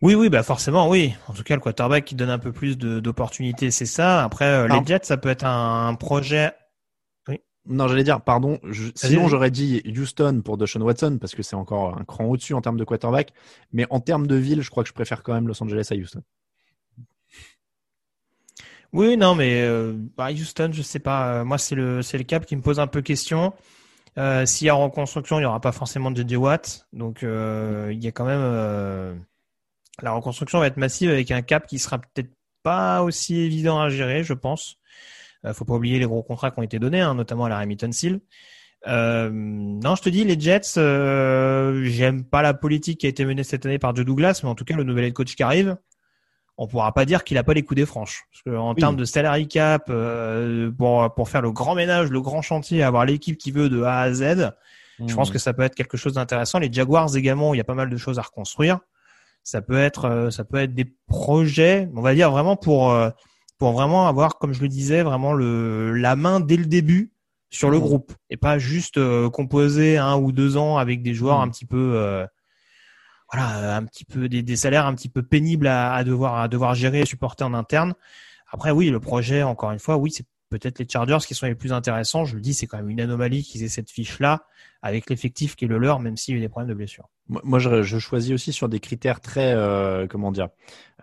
[0.02, 1.16] Oui, oui, bah forcément, oui.
[1.28, 4.24] En tout cas, le quarterback qui donne un peu plus d'opportunités, c'est ça.
[4.24, 6.52] Après, euh, les Jets, ça peut être un, un projet.
[7.28, 7.39] Oui.
[7.66, 8.60] Non, j'allais dire, pardon.
[8.64, 12.54] Je, sinon, j'aurais dit Houston pour Deshaun Watson parce que c'est encore un cran au-dessus
[12.54, 13.34] en termes de quarterback.
[13.74, 15.95] Mais en termes de ville, je crois que je préfère quand même Los Angeles à
[15.95, 16.22] Houston.
[18.93, 21.43] Oui, non, mais euh, bah, Houston, je sais pas.
[21.43, 23.54] Moi, c'est le c'est le cap qui me pose un peu question.
[24.18, 26.88] Euh, S'il y a reconstruction, il n'y aura pas forcément de JJ Watt.
[26.93, 29.14] Donc, euh, il y a quand même euh,
[30.02, 32.32] la reconstruction va être massive avec un cap qui sera peut-être
[32.64, 34.78] pas aussi évident à gérer, je pense.
[35.45, 37.60] Euh, faut pas oublier les gros contrats qui ont été donnés, hein, notamment à la
[37.60, 38.20] Remington Seal.
[38.88, 43.26] Euh, non, je te dis, les Jets, euh, j'aime pas la politique qui a été
[43.26, 45.43] menée cette année par Joe Douglas, mais en tout cas, le nouvel head coach qui
[45.43, 45.78] arrive,
[46.58, 48.24] on pourra pas dire qu'il a pas les coups des franches.
[48.32, 48.80] Parce que en oui.
[48.80, 53.06] termes de salary cap, euh, pour, pour faire le grand ménage, le grand chantier, avoir
[53.06, 54.54] l'équipe qui veut de A à Z,
[55.00, 55.08] mmh.
[55.08, 56.60] je pense que ça peut être quelque chose d'intéressant.
[56.60, 58.80] Les Jaguars également, il y a pas mal de choses à reconstruire
[59.48, 63.10] ça peut être euh, ça peut être des projets on va dire vraiment pour euh,
[63.58, 67.14] pour vraiment avoir comme je le disais vraiment le la main dès le début
[67.50, 67.82] sur le mmh.
[67.82, 71.43] groupe et pas juste euh, composer un ou deux ans avec des joueurs mmh.
[71.43, 72.28] un petit peu euh,
[73.32, 76.50] voilà un petit peu des, des, salaires un petit peu pénibles à, à, devoir à
[76.50, 77.93] devoir gérer et supporter en interne
[78.52, 81.56] après oui le projet encore une fois oui c'est peut-être les Chargers qui sont les
[81.56, 84.45] plus intéressants je le dis c'est quand même une anomalie qu'ils aient cette fiche là
[84.82, 87.10] avec l'effectif qui est le leur même s'il y a eu des problèmes de blessure
[87.30, 90.48] moi, je, je, choisis aussi sur des critères très, euh, comment dire,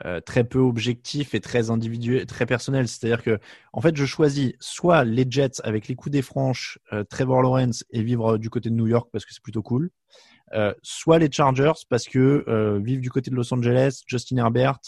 [0.04, 2.88] euh, très peu objectifs et très individuels, très personnels.
[2.88, 3.38] C'est-à-dire que,
[3.72, 7.84] en fait, je choisis soit les Jets avec les coups des franches, euh, Trevor Lawrence
[7.90, 9.90] et vivre du côté de New York parce que c'est plutôt cool.
[10.52, 14.78] Euh, soit les Chargers parce que euh, vivre du côté de Los Angeles, Justin Herbert,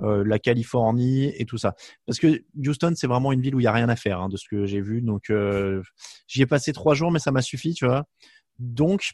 [0.00, 1.74] la Californie et tout ça.
[2.06, 4.28] Parce que Houston, c'est vraiment une ville où il y a rien à faire hein,
[4.28, 5.02] de ce que j'ai vu.
[5.02, 5.32] Donc,
[6.28, 8.04] j'y ai passé trois jours, mais ça m'a suffi, tu vois.
[8.58, 9.12] Donc,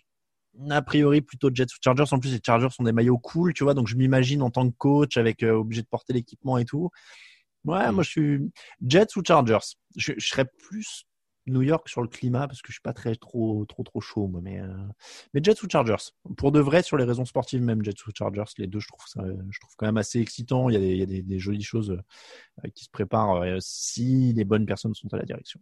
[0.70, 2.04] a priori plutôt Jets ou Chargers.
[2.12, 3.74] En plus, les Chargers sont des maillots cool, tu vois.
[3.74, 6.90] Donc, je m'imagine en tant que coach avec euh, obligé de porter l'équipement et tout.
[7.64, 8.40] Ouais, moi, je suis
[8.86, 9.58] Jets ou Chargers.
[9.96, 11.06] Je, je, serais plus
[11.46, 14.26] New York sur le climat parce que je suis pas très trop trop trop chaud,
[14.28, 14.40] moi.
[14.42, 14.68] Mais euh...
[15.32, 16.12] mais Jets ou Chargers.
[16.36, 19.06] Pour de vrai, sur les raisons sportives, même Jets ou Chargers, les deux, je trouve
[19.06, 20.68] ça, je trouve quand même assez excitant.
[20.68, 24.94] Il y a des, jolies choses euh, qui se préparent euh, si les bonnes personnes
[24.94, 25.60] sont à la direction.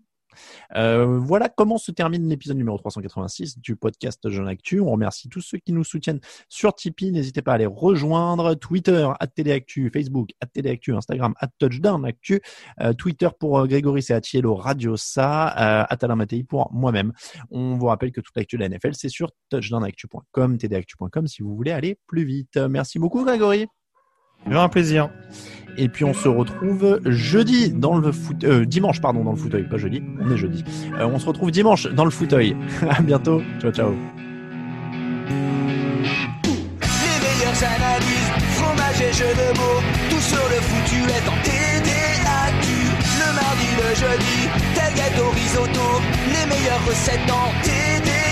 [0.77, 4.81] Euh, voilà comment se termine l'épisode numéro 386 du podcast Jeune Actu.
[4.81, 7.13] On remercie tous ceux qui nous soutiennent sur Tipeee.
[7.13, 8.55] N'hésitez pas à les rejoindre.
[8.55, 12.41] Twitter, at Téléactu, Facebook, at Téléactu, Instagram, at Touchdown Actu,
[12.81, 17.13] euh, Twitter pour euh, Grégory Seatiello, Radio Sa, euh, at Alain Mattei pour moi-même.
[17.51, 21.55] On vous rappelle que toute l'actu de la NFL, c'est sur touchdownactu.com, tdactu.com si vous
[21.55, 22.57] voulez aller plus vite.
[22.57, 23.67] Merci beaucoup Grégory.
[24.51, 25.09] Un plaisir.
[25.77, 29.63] Et puis on se retrouve jeudi dans le foot, euh, dimanche pardon dans le fauteuil,
[29.63, 30.65] pas jeudi, on est jeudi.
[30.99, 32.55] Euh, on se retrouve dimanche dans le fauteuil.
[32.91, 33.95] à bientôt, ciao ciao.
[36.45, 39.81] Les meilleures analyses, fromage et jeux de mots,
[40.11, 42.69] tout sur le foutu est en TDAQ.
[43.19, 48.32] Le mardi, le jeudi, tel gâteau risotto, les meilleures recettes en TDAQ.